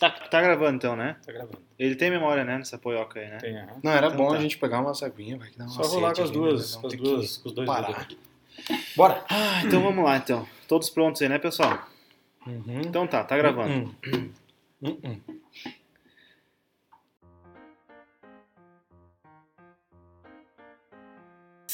Tá, 0.00 0.08
tá 0.10 0.40
gravando 0.40 0.76
então, 0.76 0.96
né? 0.96 1.16
Tá 1.24 1.30
gravando. 1.30 1.58
Ele 1.78 1.94
tem 1.94 2.10
memória, 2.10 2.42
né, 2.42 2.56
nessa 2.56 2.78
poioca 2.78 3.20
aí, 3.20 3.28
né? 3.28 3.36
Tem, 3.36 3.54
aham. 3.56 3.80
Não, 3.82 3.92
era 3.92 4.06
Então 4.06 4.16
bom 4.16 4.30
tá. 4.30 4.38
a 4.38 4.40
gente 4.40 4.56
pegar 4.56 4.80
uma 4.80 4.92
aguinha, 4.92 5.36
vai 5.36 5.50
que 5.50 5.58
dá 5.58 5.64
uma 5.64 5.70
Só 5.72 5.82
rolar 5.82 6.14
com 6.14 6.22
as 6.22 6.30
duas, 6.30 6.74
né? 6.74 6.80
com 6.80 6.86
as 6.86 6.94
duas, 6.94 7.36
com 7.36 7.48
os 7.50 7.54
dois 7.54 7.66
parar. 7.66 8.06
dedos. 8.06 8.16
Bora! 8.96 9.22
Ah, 9.28 9.62
então 9.64 9.82
vamos 9.82 10.02
lá, 10.02 10.16
então. 10.16 10.46
Todos 10.66 10.88
prontos 10.88 11.20
aí, 11.20 11.28
né, 11.28 11.38
pessoal? 11.38 11.86
Uhum. 12.46 12.80
Então 12.80 13.06
tá, 13.06 13.22
tá 13.22 13.36
gravando. 13.36 13.94
Hum, 14.06 14.30
hum, 14.82 15.20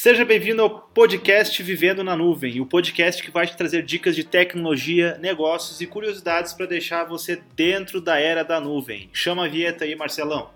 Seja 0.07 0.23
bem-vindo 0.23 0.61
ao 0.61 0.69
podcast 0.69 1.61
Vivendo 1.61 2.01
na 2.01 2.15
Nuvem, 2.15 2.61
o 2.61 2.65
podcast 2.65 3.21
que 3.21 3.29
vai 3.29 3.45
te 3.45 3.57
trazer 3.57 3.83
dicas 3.83 4.15
de 4.15 4.23
tecnologia, 4.23 5.17
negócios 5.17 5.81
e 5.81 5.85
curiosidades 5.85 6.53
para 6.53 6.65
deixar 6.65 7.03
você 7.03 7.41
dentro 7.57 7.99
da 7.99 8.17
era 8.17 8.41
da 8.41 8.57
nuvem. 8.57 9.09
Chama 9.11 9.43
a 9.43 9.49
vinheta 9.49 9.83
aí, 9.83 9.97
Marcelão. 9.97 10.49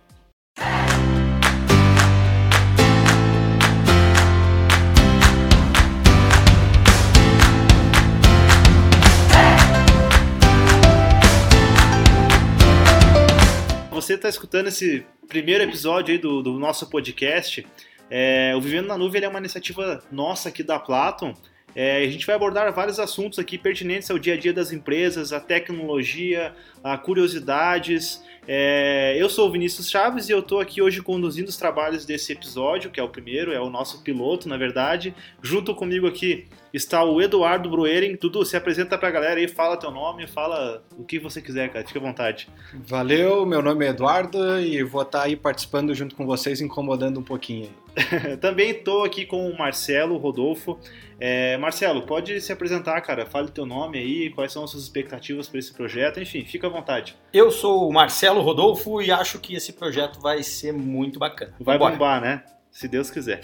Você 13.92 14.14
está 14.14 14.30
escutando 14.30 14.68
esse 14.68 15.06
primeiro 15.28 15.66
episódio 15.66 16.14
aí 16.14 16.18
do, 16.18 16.42
do 16.42 16.58
nosso 16.58 16.90
podcast. 16.90 17.68
É, 18.14 18.54
o 18.58 18.60
Vivendo 18.60 18.88
na 18.88 18.98
Nuvem 18.98 19.24
é 19.24 19.28
uma 19.30 19.40
iniciativa 19.40 20.04
nossa 20.12 20.50
aqui 20.50 20.62
da 20.62 20.78
Platon. 20.78 21.34
É, 21.74 22.04
a 22.04 22.10
gente 22.10 22.26
vai 22.26 22.36
abordar 22.36 22.70
vários 22.74 23.00
assuntos 23.00 23.40
aqui 23.40 23.58
pertinentes 23.58 24.12
ao 24.12 24.20
dia 24.20 24.34
a 24.34 24.38
dia 24.38 24.52
das 24.52 24.74
empresas, 24.74 25.32
a 25.32 25.40
tecnologia, 25.40 26.54
a 26.84 26.98
curiosidades. 26.98 28.22
É, 28.46 29.16
eu 29.18 29.30
sou 29.30 29.48
o 29.48 29.52
Vinícius 29.54 29.90
Chaves 29.90 30.28
e 30.28 30.34
eu 30.34 30.40
estou 30.40 30.60
aqui 30.60 30.82
hoje 30.82 31.02
conduzindo 31.02 31.48
os 31.48 31.56
trabalhos 31.56 32.06
desse 32.06 32.34
episódio, 32.34 32.92
que 32.92 33.00
é 33.00 33.03
o 33.03 33.08
primeiro, 33.08 33.53
é 33.53 33.62
o 33.62 33.70
nosso 33.70 34.03
piloto, 34.03 34.50
na 34.50 34.58
verdade. 34.58 35.16
Junto 35.42 35.73
comigo 35.73 36.06
aqui 36.06 36.48
está 36.73 37.03
o 37.03 37.22
Eduardo 37.22 37.69
Brueren. 37.69 38.16
Dudu, 38.16 38.45
se 38.45 38.55
apresenta 38.55 38.97
pra 38.97 39.11
galera 39.11 39.39
aí, 39.39 39.47
fala 39.47 39.77
teu 39.77 39.91
nome, 39.91 40.27
fala 40.27 40.83
o 40.97 41.03
que 41.03 41.19
você 41.19 41.41
quiser, 41.41 41.69
cara, 41.69 41.86
fica 41.86 42.00
à 42.00 42.02
vontade. 42.02 42.47
Valeu, 42.73 43.45
meu 43.45 43.61
nome 43.61 43.86
é 43.86 43.89
Eduardo 43.89 44.59
e 44.59 44.83
vou 44.83 45.02
estar 45.02 45.23
aí 45.23 45.36
participando 45.36 45.94
junto 45.94 46.16
com 46.16 46.25
vocês, 46.25 46.61
incomodando 46.61 47.19
um 47.19 47.23
pouquinho. 47.23 47.69
aí. 47.95 48.38
Também 48.39 48.72
estou 48.72 49.03
aqui 49.03 49.25
com 49.25 49.50
o 49.50 49.58
Marcelo 49.58 50.17
Rodolfo. 50.17 50.80
É, 51.19 51.58
Marcelo, 51.58 52.03
pode 52.03 52.39
se 52.41 52.52
apresentar, 52.52 53.00
cara. 53.02 53.25
Fale 53.25 53.50
teu 53.52 53.66
nome 53.66 54.00
aí, 54.00 54.30
quais 54.31 54.52
são 54.52 54.63
as 54.63 54.72
suas 54.72 54.83
expectativas 54.83 55.47
para 55.47 55.59
esse 55.59 55.73
projeto. 55.73 56.19
Enfim, 56.19 56.44
fica 56.45 56.67
à 56.67 56.69
vontade. 56.69 57.16
Eu 57.33 57.52
sou 57.52 57.88
o 57.88 57.94
Marcelo 57.94 58.41
Rodolfo 58.41 59.02
e 59.02 59.11
acho 59.11 59.39
que 59.39 59.56
esse 59.56 59.73
projeto 59.73 60.19
vai 60.19 60.41
ser 60.41 60.72
muito 60.72 61.19
bacana. 61.19 61.53
Vai 61.59 61.78
Vambora. 61.78 61.94
bombar, 61.94 62.22
né? 62.22 62.44
Se 62.72 62.88
Deus 62.88 63.11
quiser. 63.11 63.41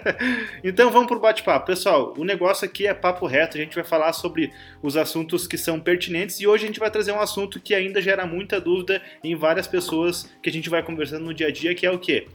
então 0.62 0.90
vamos 0.90 1.08
pro 1.08 1.18
bate-papo. 1.18 1.66
Pessoal, 1.66 2.12
o 2.18 2.24
negócio 2.24 2.66
aqui 2.66 2.86
é 2.86 2.92
papo 2.92 3.26
reto. 3.26 3.56
A 3.56 3.60
gente 3.60 3.74
vai 3.74 3.82
falar 3.82 4.12
sobre 4.12 4.52
os 4.82 4.94
assuntos 4.94 5.46
que 5.46 5.56
são 5.56 5.80
pertinentes 5.80 6.38
e 6.38 6.46
hoje 6.46 6.64
a 6.64 6.66
gente 6.66 6.78
vai 6.78 6.90
trazer 6.90 7.12
um 7.12 7.20
assunto 7.20 7.58
que 7.58 7.74
ainda 7.74 8.02
gera 8.02 8.26
muita 8.26 8.60
dúvida 8.60 9.00
em 9.24 9.34
várias 9.34 9.66
pessoas 9.66 10.30
que 10.42 10.50
a 10.50 10.52
gente 10.52 10.68
vai 10.68 10.82
conversando 10.82 11.24
no 11.24 11.32
dia 11.32 11.48
a 11.48 11.50
dia, 11.50 11.74
que 11.74 11.86
é 11.86 11.90
o 11.90 11.98
quê? 11.98 12.28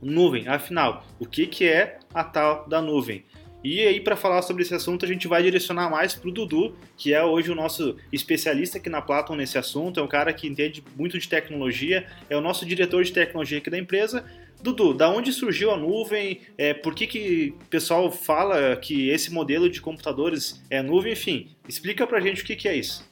Nuvem. 0.00 0.46
Afinal, 0.46 1.04
o 1.18 1.26
que, 1.26 1.46
que 1.46 1.66
é 1.66 1.98
a 2.14 2.22
tal 2.22 2.68
da 2.68 2.80
nuvem? 2.80 3.24
E 3.64 3.80
aí, 3.80 4.00
para 4.00 4.16
falar 4.16 4.42
sobre 4.42 4.62
esse 4.64 4.74
assunto, 4.74 5.04
a 5.04 5.08
gente 5.08 5.28
vai 5.28 5.40
direcionar 5.40 5.88
mais 5.88 6.14
para 6.14 6.28
o 6.28 6.32
Dudu, 6.32 6.74
que 6.96 7.14
é 7.14 7.22
hoje 7.22 7.48
o 7.48 7.54
nosso 7.54 7.96
especialista 8.12 8.78
aqui 8.78 8.88
na 8.88 9.00
Platon 9.00 9.36
nesse 9.36 9.56
assunto. 9.56 10.00
É 10.00 10.02
um 10.02 10.08
cara 10.08 10.32
que 10.32 10.48
entende 10.48 10.82
muito 10.96 11.16
de 11.16 11.28
tecnologia, 11.28 12.04
é 12.28 12.36
o 12.36 12.40
nosso 12.40 12.66
diretor 12.66 13.04
de 13.04 13.12
tecnologia 13.12 13.58
aqui 13.58 13.70
da 13.70 13.78
empresa. 13.78 14.24
Dudu, 14.62 14.94
da 14.94 15.08
onde 15.08 15.32
surgiu 15.32 15.72
a 15.72 15.76
nuvem? 15.76 16.40
É, 16.56 16.72
por 16.72 16.94
que, 16.94 17.06
que 17.06 17.54
o 17.62 17.64
pessoal 17.66 18.10
fala 18.12 18.76
que 18.76 19.08
esse 19.10 19.32
modelo 19.32 19.68
de 19.68 19.80
computadores 19.80 20.62
é 20.70 20.80
nuvem? 20.80 21.12
Enfim, 21.12 21.48
explica 21.68 22.06
pra 22.06 22.20
gente 22.20 22.42
o 22.42 22.44
que, 22.44 22.54
que 22.54 22.68
é 22.68 22.76
isso. 22.76 23.04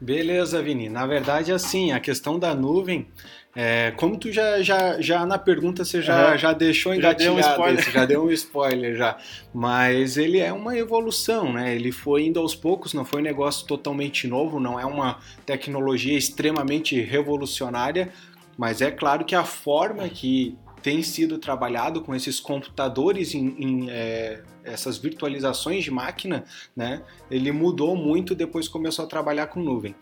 Beleza, 0.00 0.60
Vini. 0.60 0.88
Na 0.88 1.06
verdade, 1.06 1.52
assim, 1.52 1.92
a 1.92 2.00
questão 2.00 2.36
da 2.36 2.52
nuvem, 2.56 3.06
é, 3.54 3.92
como 3.92 4.18
tu 4.18 4.32
já, 4.32 4.60
já, 4.60 5.00
já 5.00 5.24
na 5.24 5.38
pergunta 5.38 5.84
você 5.84 6.02
já, 6.02 6.30
Aham. 6.30 6.36
já 6.36 6.52
deixou 6.52 6.92
Já 6.96 7.12
deu 7.12 7.34
um 7.34 7.38
engatilhado, 7.38 7.78
esse, 7.78 7.90
já 7.92 8.04
deu 8.04 8.24
um 8.24 8.30
spoiler 8.32 8.96
já. 8.96 9.16
Mas 9.54 10.16
ele 10.16 10.40
é 10.40 10.52
uma 10.52 10.76
evolução, 10.76 11.52
né? 11.52 11.76
Ele 11.76 11.92
foi 11.92 12.26
indo 12.26 12.40
aos 12.40 12.56
poucos, 12.56 12.92
não 12.92 13.04
foi 13.04 13.20
um 13.20 13.24
negócio 13.24 13.64
totalmente 13.64 14.26
novo, 14.26 14.58
não 14.58 14.80
é 14.80 14.84
uma 14.84 15.20
tecnologia 15.46 16.18
extremamente 16.18 17.00
revolucionária, 17.00 18.12
mas 18.58 18.80
é 18.80 18.90
claro 18.90 19.24
que 19.24 19.36
a 19.36 19.44
forma 19.44 20.08
que 20.08 20.56
tem 20.82 21.02
sido 21.02 21.38
trabalhado 21.38 22.02
com 22.02 22.14
esses 22.14 22.40
computadores 22.40 23.34
em, 23.34 23.54
em, 23.58 23.90
é, 23.90 24.42
essas 24.64 24.98
virtualizações 24.98 25.84
de 25.84 25.90
máquina, 25.90 26.44
né? 26.76 27.02
Ele 27.30 27.52
mudou 27.52 27.96
muito 27.96 28.34
depois 28.34 28.68
começou 28.68 29.04
a 29.04 29.08
trabalhar 29.08 29.46
com 29.46 29.60
nuvem. 29.60 29.94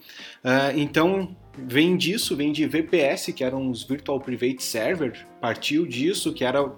Ah, 0.43 0.73
então 0.75 1.37
vem 1.57 1.97
disso, 1.97 2.37
vem 2.37 2.53
de 2.53 2.67
VPS, 2.67 3.33
que 3.33 3.45
eram 3.45 3.71
os 3.71 3.83
Virtual 3.83 4.19
Private 4.21 4.63
Server, 4.63 5.27
partiu 5.41 5.87
disso, 5.87 6.33
que 6.33 6.45
era 6.45 6.73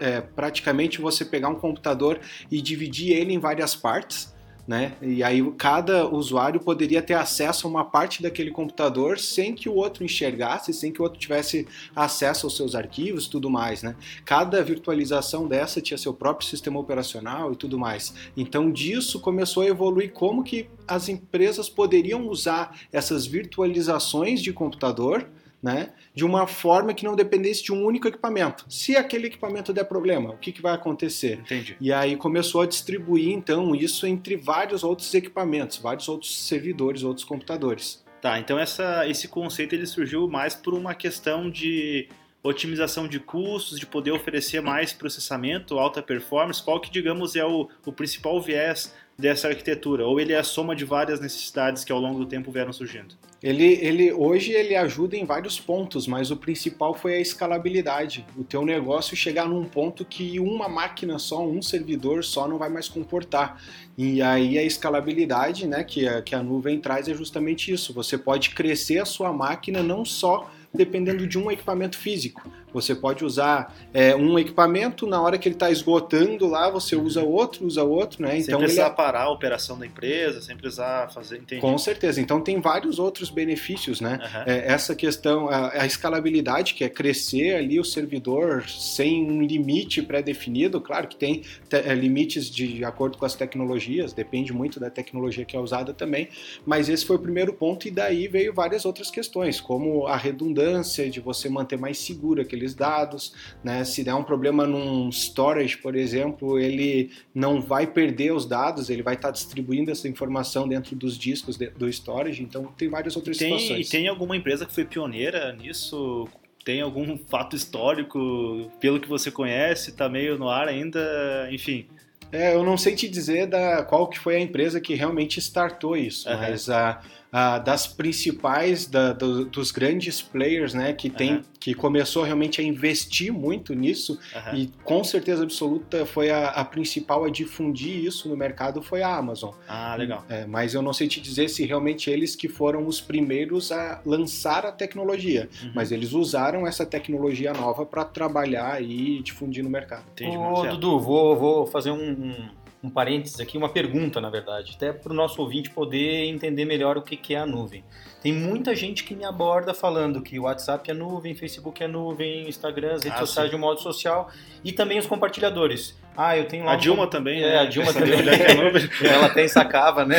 é, 0.00 0.20
praticamente 0.20 1.00
você 1.00 1.24
pegar 1.24 1.48
um 1.48 1.54
computador 1.54 2.20
e 2.50 2.60
dividir 2.60 3.12
ele 3.12 3.32
em 3.32 3.38
várias 3.38 3.74
partes. 3.74 4.34
Né? 4.70 4.92
E 5.02 5.20
aí 5.24 5.42
cada 5.58 6.06
usuário 6.06 6.60
poderia 6.60 7.02
ter 7.02 7.14
acesso 7.14 7.66
a 7.66 7.70
uma 7.70 7.84
parte 7.84 8.22
daquele 8.22 8.52
computador 8.52 9.18
sem 9.18 9.52
que 9.52 9.68
o 9.68 9.74
outro 9.74 10.04
enxergasse, 10.04 10.72
sem 10.72 10.92
que 10.92 11.00
o 11.00 11.02
outro 11.02 11.18
tivesse 11.18 11.66
acesso 11.92 12.46
aos 12.46 12.56
seus 12.56 12.76
arquivos 12.76 13.26
tudo 13.26 13.50
mais, 13.50 13.82
né? 13.82 13.96
Cada 14.24 14.62
virtualização 14.62 15.48
dessa 15.48 15.80
tinha 15.80 15.98
seu 15.98 16.14
próprio 16.14 16.48
sistema 16.48 16.78
operacional 16.78 17.52
e 17.52 17.56
tudo 17.56 17.80
mais. 17.80 18.14
Então 18.36 18.70
disso 18.70 19.18
começou 19.18 19.64
a 19.64 19.66
evoluir 19.66 20.12
como 20.12 20.44
que 20.44 20.68
as 20.86 21.08
empresas 21.08 21.68
poderiam 21.68 22.28
usar 22.28 22.78
essas 22.92 23.26
virtualizações 23.26 24.40
de 24.40 24.52
computador, 24.52 25.28
né, 25.62 25.90
de 26.14 26.24
uma 26.24 26.46
forma 26.46 26.94
que 26.94 27.04
não 27.04 27.14
dependesse 27.14 27.62
de 27.62 27.72
um 27.72 27.84
único 27.84 28.08
equipamento. 28.08 28.64
Se 28.68 28.96
aquele 28.96 29.26
equipamento 29.26 29.72
der 29.72 29.84
problema, 29.84 30.30
o 30.30 30.38
que, 30.38 30.52
que 30.52 30.62
vai 30.62 30.74
acontecer? 30.74 31.38
Entendi. 31.40 31.76
E 31.80 31.92
aí 31.92 32.16
começou 32.16 32.62
a 32.62 32.66
distribuir 32.66 33.30
então 33.30 33.74
isso 33.74 34.06
entre 34.06 34.36
vários 34.36 34.82
outros 34.82 35.12
equipamentos, 35.14 35.78
vários 35.78 36.08
outros 36.08 36.46
servidores, 36.46 37.02
outros 37.02 37.24
computadores. 37.24 38.02
Tá, 38.20 38.38
então 38.38 38.58
essa, 38.58 39.08
esse 39.08 39.28
conceito 39.28 39.74
ele 39.74 39.86
surgiu 39.86 40.28
mais 40.28 40.54
por 40.54 40.74
uma 40.74 40.94
questão 40.94 41.50
de 41.50 42.06
otimização 42.42 43.06
de 43.06 43.20
custos, 43.20 43.78
de 43.78 43.86
poder 43.86 44.12
oferecer 44.12 44.60
mais 44.60 44.92
processamento, 44.92 45.78
alta 45.78 46.02
performance. 46.02 46.62
Qual 46.62 46.80
que, 46.80 46.90
digamos, 46.90 47.36
é 47.36 47.44
o, 47.44 47.68
o 47.84 47.92
principal 47.92 48.40
viés 48.40 48.94
dessa 49.20 49.48
arquitetura? 49.48 50.06
Ou 50.06 50.18
ele 50.18 50.32
é 50.32 50.38
a 50.38 50.44
soma 50.44 50.74
de 50.74 50.84
várias 50.84 51.20
necessidades 51.20 51.84
que 51.84 51.92
ao 51.92 52.00
longo 52.00 52.18
do 52.18 52.26
tempo 52.26 52.50
vieram 52.50 52.72
surgindo? 52.72 53.14
Ele, 53.42 53.78
ele 53.80 54.12
hoje 54.12 54.52
ele 54.52 54.76
ajuda 54.76 55.16
em 55.16 55.24
vários 55.24 55.58
pontos, 55.58 56.06
mas 56.06 56.30
o 56.30 56.36
principal 56.36 56.92
foi 56.94 57.14
a 57.14 57.20
escalabilidade. 57.20 58.24
O 58.36 58.44
teu 58.44 58.64
negócio 58.64 59.16
chegar 59.16 59.48
num 59.48 59.64
ponto 59.64 60.04
que 60.04 60.38
uma 60.38 60.68
máquina 60.68 61.18
só, 61.18 61.46
um 61.46 61.62
servidor 61.62 62.22
só 62.22 62.46
não 62.46 62.58
vai 62.58 62.68
mais 62.68 62.88
comportar. 62.88 63.62
E 63.96 64.20
aí 64.20 64.58
a 64.58 64.62
escalabilidade, 64.62 65.66
né, 65.66 65.84
que 65.84 66.06
a, 66.06 66.20
que 66.20 66.34
a 66.34 66.42
nuvem 66.42 66.80
traz 66.80 67.08
é 67.08 67.14
justamente 67.14 67.72
isso. 67.72 67.94
Você 67.94 68.18
pode 68.18 68.50
crescer 68.50 68.98
a 68.98 69.04
sua 69.04 69.32
máquina 69.32 69.82
não 69.82 70.04
só 70.04 70.50
dependendo 70.72 71.26
de 71.26 71.38
um 71.38 71.50
equipamento 71.50 71.98
físico. 71.98 72.48
Você 72.72 72.94
pode 72.94 73.24
usar 73.24 73.76
é, 73.92 74.14
um 74.14 74.38
equipamento, 74.38 75.06
na 75.06 75.20
hora 75.20 75.38
que 75.38 75.48
ele 75.48 75.54
está 75.56 75.70
esgotando 75.70 76.46
lá, 76.46 76.70
você 76.70 76.96
usa 76.96 77.22
outro, 77.22 77.66
usa 77.66 77.82
outro, 77.82 78.22
né? 78.22 78.30
sem 78.32 78.40
Então 78.42 78.58
ele 78.58 78.64
precisar 78.66 78.86
é- 78.86 78.90
parar 78.90 79.22
a 79.24 79.30
operação 79.30 79.78
da 79.78 79.86
empresa, 79.86 80.40
sem 80.40 80.56
precisar 80.56 81.08
fazer. 81.12 81.38
Entendi. 81.38 81.60
com 81.60 81.76
certeza. 81.78 82.20
Então 82.20 82.40
tem 82.40 82.60
vários 82.60 82.98
outros 82.98 83.30
benefícios, 83.30 84.00
né? 84.00 84.18
Aham. 84.22 84.44
É, 84.46 84.72
essa 84.72 84.94
questão, 84.94 85.48
a, 85.48 85.82
a 85.82 85.86
escalabilidade, 85.86 86.74
que 86.74 86.84
é 86.84 86.88
crescer 86.88 87.54
ali 87.56 87.78
o 87.80 87.84
servidor 87.84 88.64
sem 88.68 89.24
um 89.30 89.42
limite 89.42 90.02
pré-definido, 90.02 90.80
claro 90.80 91.08
que 91.08 91.16
tem 91.16 91.40
te- 91.68 91.76
é, 91.76 91.94
limites 91.94 92.50
de 92.50 92.84
acordo 92.84 93.16
com 93.18 93.24
as 93.24 93.34
tecnologias, 93.34 94.12
depende 94.12 94.52
muito 94.52 94.78
da 94.80 94.90
tecnologia 94.90 95.44
que 95.44 95.56
é 95.56 95.60
usada 95.60 95.92
também, 95.94 96.28
mas 96.66 96.88
esse 96.88 97.04
foi 97.06 97.16
o 97.16 97.18
primeiro 97.18 97.52
ponto 97.52 97.86
e 97.86 97.90
daí 97.90 98.28
veio 98.28 98.52
várias 98.52 98.84
outras 98.84 99.10
questões, 99.10 99.60
como 99.60 100.06
a 100.06 100.16
redundância 100.16 101.08
de 101.10 101.20
você 101.20 101.48
manter 101.48 101.78
mais 101.78 101.98
seguro 101.98 102.40
aqueles 102.60 102.74
dados, 102.74 103.32
né? 103.64 103.84
Se 103.84 104.04
der 104.04 104.14
um 104.14 104.22
problema 104.22 104.66
num 104.66 105.10
storage, 105.10 105.78
por 105.78 105.96
exemplo, 105.96 106.58
ele 106.58 107.10
não 107.34 107.60
vai 107.60 107.86
perder 107.86 108.32
os 108.32 108.46
dados, 108.46 108.90
ele 108.90 109.02
vai 109.02 109.14
estar 109.14 109.30
distribuindo 109.30 109.90
essa 109.90 110.06
informação 110.08 110.68
dentro 110.68 110.94
dos 110.94 111.16
discos 111.18 111.56
de- 111.56 111.70
do 111.70 111.88
storage, 111.88 112.42
então 112.42 112.66
tem 112.76 112.88
várias 112.88 113.16
outras 113.16 113.38
Tem, 113.38 113.58
situações. 113.58 113.88
e 113.88 113.90
tem 113.90 114.08
alguma 114.08 114.36
empresa 114.36 114.66
que 114.66 114.72
foi 114.74 114.84
pioneira 114.84 115.52
nisso? 115.52 116.28
Tem 116.64 116.82
algum 116.82 117.16
fato 117.16 117.56
histórico, 117.56 118.70
pelo 118.78 119.00
que 119.00 119.08
você 119.08 119.30
conhece, 119.30 119.92
tá 119.92 120.08
meio 120.08 120.38
no 120.38 120.48
ar 120.48 120.68
ainda, 120.68 121.48
enfim. 121.50 121.86
É, 122.30 122.54
eu 122.54 122.62
não 122.62 122.76
sei 122.76 122.94
te 122.94 123.08
dizer 123.08 123.46
da 123.46 123.82
qual 123.82 124.06
que 124.06 124.18
foi 124.18 124.36
a 124.36 124.40
empresa 124.40 124.80
que 124.80 124.94
realmente 124.94 125.38
startou 125.40 125.96
isso, 125.96 126.28
Aham. 126.28 126.38
mas 126.38 126.68
a, 126.70 127.00
uh, 127.02 127.19
das 127.64 127.86
principais, 127.86 128.86
da, 128.86 129.12
do, 129.12 129.44
dos 129.44 129.70
grandes 129.70 130.20
players, 130.20 130.74
né, 130.74 130.92
que 130.92 131.08
tem, 131.08 131.34
uhum. 131.34 131.42
que 131.60 131.74
começou 131.74 132.24
realmente 132.24 132.60
a 132.60 132.64
investir 132.64 133.32
muito 133.32 133.72
nisso 133.72 134.18
uhum. 134.34 134.58
e 134.58 134.66
com 134.82 135.04
certeza 135.04 135.44
absoluta 135.44 136.04
foi 136.04 136.30
a, 136.30 136.48
a, 136.48 136.64
principal 136.64 137.24
a 137.24 137.30
difundir 137.30 138.04
isso 138.04 138.28
no 138.28 138.36
mercado 138.36 138.82
foi 138.82 139.02
a 139.02 139.14
Amazon. 139.14 139.52
Ah, 139.68 139.94
legal. 139.94 140.24
É, 140.28 140.44
mas 140.44 140.74
eu 140.74 140.82
não 140.82 140.92
sei 140.92 141.06
te 141.06 141.20
dizer 141.20 141.48
se 141.48 141.64
realmente 141.64 142.10
eles 142.10 142.34
que 142.34 142.48
foram 142.48 142.86
os 142.86 143.00
primeiros 143.00 143.70
a 143.70 144.00
lançar 144.04 144.66
a 144.66 144.72
tecnologia, 144.72 145.48
uhum. 145.62 145.72
mas 145.74 145.92
eles 145.92 146.12
usaram 146.12 146.66
essa 146.66 146.84
tecnologia 146.84 147.52
nova 147.52 147.86
para 147.86 148.04
trabalhar 148.04 148.82
e 148.82 149.22
difundir 149.22 149.62
no 149.62 149.70
mercado. 149.70 150.04
Entendi, 150.12 150.36
Ô, 150.36 150.66
Dudu, 150.66 150.98
vou, 150.98 151.36
vou 151.36 151.66
fazer 151.66 151.92
um, 151.92 152.10
um 152.10 152.34
um 152.82 152.88
parênteses 152.88 153.38
aqui, 153.38 153.58
uma 153.58 153.68
pergunta, 153.68 154.20
na 154.20 154.30
verdade, 154.30 154.72
até 154.74 154.92
para 154.92 155.12
o 155.12 155.14
nosso 155.14 155.40
ouvinte 155.42 155.68
poder 155.70 156.24
entender 156.24 156.64
melhor 156.64 156.96
o 156.96 157.02
que, 157.02 157.16
que 157.16 157.34
é 157.34 157.38
a 157.38 157.46
nuvem. 157.46 157.84
Tem 158.22 158.32
muita 158.32 158.74
gente 158.74 159.04
que 159.04 159.14
me 159.14 159.24
aborda 159.24 159.74
falando 159.74 160.22
que 160.22 160.38
o 160.38 160.42
WhatsApp 160.44 160.90
é 160.90 160.94
nuvem, 160.94 161.34
Facebook 161.34 161.82
é 161.82 161.88
nuvem, 161.88 162.48
Instagram, 162.48 162.94
as 162.94 163.04
redes 163.04 163.18
ah, 163.18 163.26
sociais 163.26 163.50
sim. 163.50 163.56
de 163.56 163.62
um 163.62 163.66
modo 163.66 163.80
social 163.80 164.30
e 164.64 164.72
também 164.72 164.98
os 164.98 165.06
compartilhadores. 165.06 165.98
Ah, 166.16 166.36
eu 166.36 166.46
tenho 166.46 166.64
lá. 166.64 166.72
A 166.72 166.76
Dilma 166.76 167.06
também, 167.06 167.42
é, 167.42 167.48
né? 167.48 167.58
a 167.58 167.64
Dilma 167.66 167.92
também. 167.94 168.12
É 168.12 169.04
Ela 169.08 169.26
até 169.26 169.46
sacava, 169.46 170.04
né? 170.04 170.16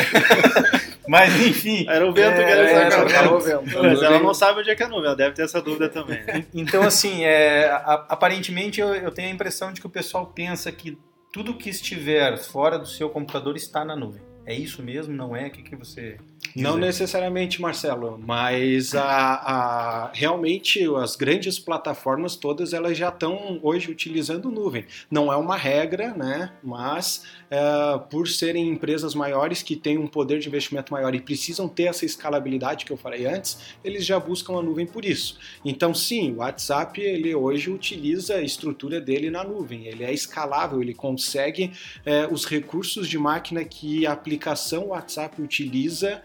Mas 1.08 1.34
enfim. 1.40 1.84
Era 1.88 2.06
o 2.06 2.12
vento 2.12 2.40
é, 2.40 2.44
que 2.44 2.50
ela 2.52 2.90
sacava. 2.90 3.38
Mas 3.82 4.02
ela 4.02 4.20
não 4.20 4.32
sabe 4.32 4.60
onde 4.60 4.70
é 4.70 4.74
que 4.76 4.84
é 4.84 4.86
a 4.86 4.88
nuvem, 4.88 5.06
ela 5.06 5.16
deve 5.16 5.34
ter 5.34 5.42
essa 5.42 5.60
dúvida 5.60 5.88
também. 5.88 6.20
Então, 6.54 6.82
assim, 6.82 7.24
é, 7.24 7.70
aparentemente 8.08 8.80
eu, 8.80 8.94
eu 8.94 9.10
tenho 9.10 9.28
a 9.28 9.32
impressão 9.32 9.72
de 9.72 9.80
que 9.80 9.86
o 9.86 9.90
pessoal 9.90 10.26
pensa 10.26 10.70
que 10.70 10.96
tudo 11.32 11.56
que 11.56 11.70
estiver 11.70 12.36
fora 12.36 12.78
do 12.78 12.86
seu 12.86 13.08
computador 13.08 13.56
está 13.56 13.84
na 13.84 13.96
nuvem. 13.96 14.22
É 14.44 14.54
isso 14.54 14.82
mesmo? 14.82 15.14
Não 15.14 15.34
é? 15.34 15.46
O 15.46 15.50
que, 15.50 15.62
que 15.62 15.74
você. 15.74 16.18
Não 16.54 16.76
necessariamente, 16.76 17.62
Marcelo, 17.62 18.20
mas 18.22 18.94
a, 18.94 19.04
a, 19.06 20.10
realmente 20.12 20.84
as 20.96 21.16
grandes 21.16 21.58
plataformas 21.58 22.36
todas 22.36 22.74
elas 22.74 22.96
já 22.96 23.08
estão 23.08 23.58
hoje 23.62 23.90
utilizando 23.90 24.50
nuvem. 24.50 24.84
Não 25.10 25.32
é 25.32 25.36
uma 25.36 25.56
regra, 25.56 26.12
né? 26.14 26.52
Mas 26.62 27.24
é, 27.50 27.98
por 28.10 28.28
serem 28.28 28.68
empresas 28.68 29.14
maiores 29.14 29.62
que 29.62 29.76
têm 29.76 29.96
um 29.96 30.06
poder 30.06 30.40
de 30.40 30.48
investimento 30.48 30.92
maior 30.92 31.14
e 31.14 31.20
precisam 31.20 31.68
ter 31.68 31.84
essa 31.84 32.04
escalabilidade 32.04 32.84
que 32.84 32.92
eu 32.92 32.96
falei 32.98 33.24
antes, 33.24 33.58
eles 33.82 34.04
já 34.04 34.20
buscam 34.20 34.58
a 34.58 34.62
nuvem 34.62 34.86
por 34.86 35.04
isso. 35.04 35.38
Então, 35.64 35.94
sim, 35.94 36.32
o 36.32 36.36
WhatsApp 36.36 37.00
ele 37.00 37.34
hoje 37.34 37.70
utiliza 37.70 38.34
a 38.34 38.42
estrutura 38.42 39.00
dele 39.00 39.30
na 39.30 39.42
nuvem. 39.42 39.86
Ele 39.86 40.04
é 40.04 40.12
escalável, 40.12 40.82
ele 40.82 40.94
consegue 40.94 41.72
é, 42.04 42.26
os 42.26 42.44
recursos 42.44 43.08
de 43.08 43.16
máquina 43.16 43.64
que 43.64 44.06
a 44.06 44.12
aplicação 44.12 44.88
WhatsApp 44.88 45.40
utiliza 45.40 46.22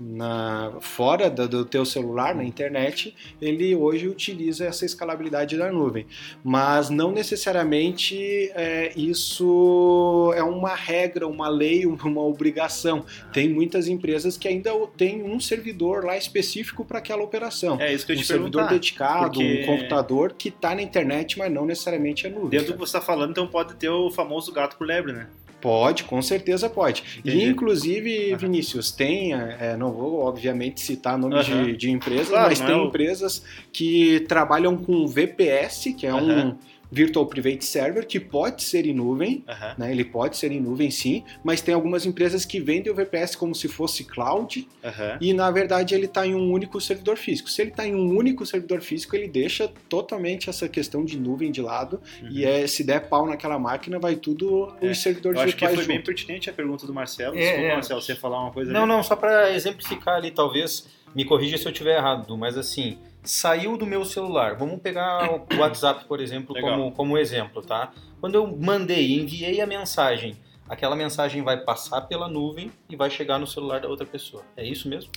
na, 0.00 0.72
fora 0.80 1.30
do, 1.30 1.48
do 1.48 1.64
teu 1.64 1.84
celular, 1.84 2.34
na 2.34 2.44
internet, 2.44 3.14
ele 3.40 3.74
hoje 3.74 4.08
utiliza 4.08 4.64
essa 4.64 4.84
escalabilidade 4.84 5.56
da 5.56 5.70
nuvem. 5.70 6.06
Mas 6.42 6.90
não 6.90 7.12
necessariamente 7.12 8.50
é, 8.54 8.92
isso 8.96 10.32
é 10.36 10.42
uma 10.42 10.74
regra, 10.74 11.26
uma 11.26 11.48
lei, 11.48 11.86
uma 11.86 12.22
obrigação. 12.22 13.04
Tem 13.32 13.48
muitas 13.48 13.88
empresas 13.88 14.36
que 14.36 14.48
ainda 14.48 14.70
têm 14.96 15.22
um 15.22 15.38
servidor 15.40 16.04
lá 16.04 16.16
específico 16.16 16.84
para 16.84 16.98
aquela 16.98 17.22
operação. 17.22 17.80
É 17.80 17.92
isso 17.92 18.06
que 18.06 18.12
eu 18.12 18.16
um 18.16 18.20
te 18.20 18.26
servidor 18.26 18.68
dedicado, 18.68 19.32
porque... 19.32 19.62
um 19.62 19.66
computador 19.66 20.34
que 20.36 20.48
está 20.48 20.74
na 20.74 20.82
internet, 20.82 21.38
mas 21.38 21.52
não 21.52 21.66
necessariamente 21.66 22.26
é 22.26 22.30
nuvem. 22.30 22.50
Dentro 22.50 22.68
do 22.68 22.72
que 22.74 22.78
você 22.80 22.96
está 22.96 23.00
falando, 23.00 23.30
então 23.30 23.46
pode 23.46 23.74
ter 23.74 23.88
o 23.88 24.10
famoso 24.10 24.52
gato 24.52 24.76
por 24.76 24.86
lebre, 24.86 25.12
né? 25.12 25.28
Pode, 25.62 26.02
com 26.02 26.20
certeza 26.20 26.68
pode. 26.68 27.04
Entendi. 27.20 27.38
E 27.38 27.48
inclusive, 27.48 28.32
uhum. 28.32 28.38
Vinícius, 28.38 28.90
tem, 28.90 29.32
é, 29.32 29.76
não 29.78 29.92
vou 29.92 30.18
obviamente 30.18 30.80
citar 30.80 31.16
nomes 31.16 31.48
uhum. 31.48 31.66
de, 31.66 31.76
de, 31.76 31.90
empresas, 31.90 32.28
claro, 32.28 32.48
mas 32.48 32.60
tem 32.60 32.72
é 32.72 32.76
o... 32.76 32.86
empresas 32.86 33.44
que 33.72 34.20
trabalham 34.28 34.76
com 34.76 35.06
VPS, 35.06 35.94
que 35.96 36.04
é 36.04 36.12
uhum. 36.12 36.48
um 36.48 36.56
Virtual 36.92 37.24
Private 37.24 37.64
Server, 37.64 38.06
que 38.06 38.20
pode 38.20 38.62
ser 38.62 38.84
em 38.86 38.92
nuvem, 38.92 39.42
uhum. 39.48 39.74
né? 39.78 39.90
ele 39.90 40.04
pode 40.04 40.36
ser 40.36 40.52
em 40.52 40.60
nuvem 40.60 40.90
sim, 40.90 41.24
mas 41.42 41.62
tem 41.62 41.74
algumas 41.74 42.04
empresas 42.04 42.44
que 42.44 42.60
vendem 42.60 42.92
o 42.92 42.94
VPS 42.94 43.34
como 43.34 43.54
se 43.54 43.66
fosse 43.66 44.04
cloud 44.04 44.68
uhum. 44.84 45.18
e 45.18 45.32
na 45.32 45.50
verdade 45.50 45.94
ele 45.94 46.04
está 46.04 46.26
em 46.26 46.34
um 46.34 46.52
único 46.52 46.78
servidor 46.82 47.16
físico. 47.16 47.48
Se 47.48 47.62
ele 47.62 47.70
está 47.70 47.86
em 47.86 47.94
um 47.94 48.14
único 48.14 48.44
servidor 48.44 48.82
físico, 48.82 49.16
ele 49.16 49.26
deixa 49.26 49.72
totalmente 49.88 50.50
essa 50.50 50.68
questão 50.68 51.02
de 51.02 51.18
nuvem 51.18 51.50
de 51.50 51.62
lado 51.62 51.98
uhum. 52.20 52.28
e 52.30 52.44
é, 52.44 52.66
se 52.66 52.84
der 52.84 53.08
pau 53.08 53.26
naquela 53.26 53.58
máquina, 53.58 53.98
vai 53.98 54.16
tudo 54.16 54.76
é. 54.82 54.90
os 54.90 54.98
servidores 54.98 55.38
Eu 55.38 55.44
acho 55.44 55.56
que 55.56 55.64
foi 55.64 55.76
junto. 55.76 55.88
bem 55.88 56.02
pertinente 56.02 56.50
a 56.50 56.52
pergunta 56.52 56.86
do 56.86 56.92
Marcelo. 56.92 57.34
É, 57.38 57.40
Desculpa, 57.40 57.66
é. 57.66 57.72
Marcelo, 57.72 58.02
você 58.02 58.14
falar 58.14 58.42
uma 58.42 58.52
coisa 58.52 58.70
Não, 58.70 58.80
ali. 58.82 58.88
não, 58.88 59.02
só 59.02 59.16
para 59.16 59.50
exemplificar 59.54 60.16
ali, 60.16 60.30
talvez, 60.30 60.86
me 61.14 61.24
corrija 61.24 61.56
se 61.56 61.66
eu 61.66 61.72
estiver 61.72 61.96
errado, 61.96 62.36
mas 62.36 62.58
assim 62.58 62.98
saiu 63.22 63.76
do 63.76 63.86
meu 63.86 64.04
celular. 64.04 64.56
Vamos 64.56 64.80
pegar 64.80 65.30
o 65.30 65.46
WhatsApp, 65.58 66.04
por 66.06 66.20
exemplo, 66.20 66.54
como, 66.58 66.92
como 66.92 67.18
exemplo, 67.18 67.62
tá? 67.62 67.92
Quando 68.20 68.34
eu 68.34 68.56
mandei, 68.56 69.20
enviei 69.20 69.60
a 69.60 69.66
mensagem, 69.66 70.36
aquela 70.68 70.96
mensagem 70.96 71.42
vai 71.42 71.58
passar 71.58 72.02
pela 72.02 72.28
nuvem 72.28 72.70
e 72.88 72.96
vai 72.96 73.10
chegar 73.10 73.38
no 73.38 73.46
celular 73.46 73.80
da 73.80 73.88
outra 73.88 74.06
pessoa. 74.06 74.42
É 74.56 74.64
isso 74.64 74.88
mesmo? 74.88 75.10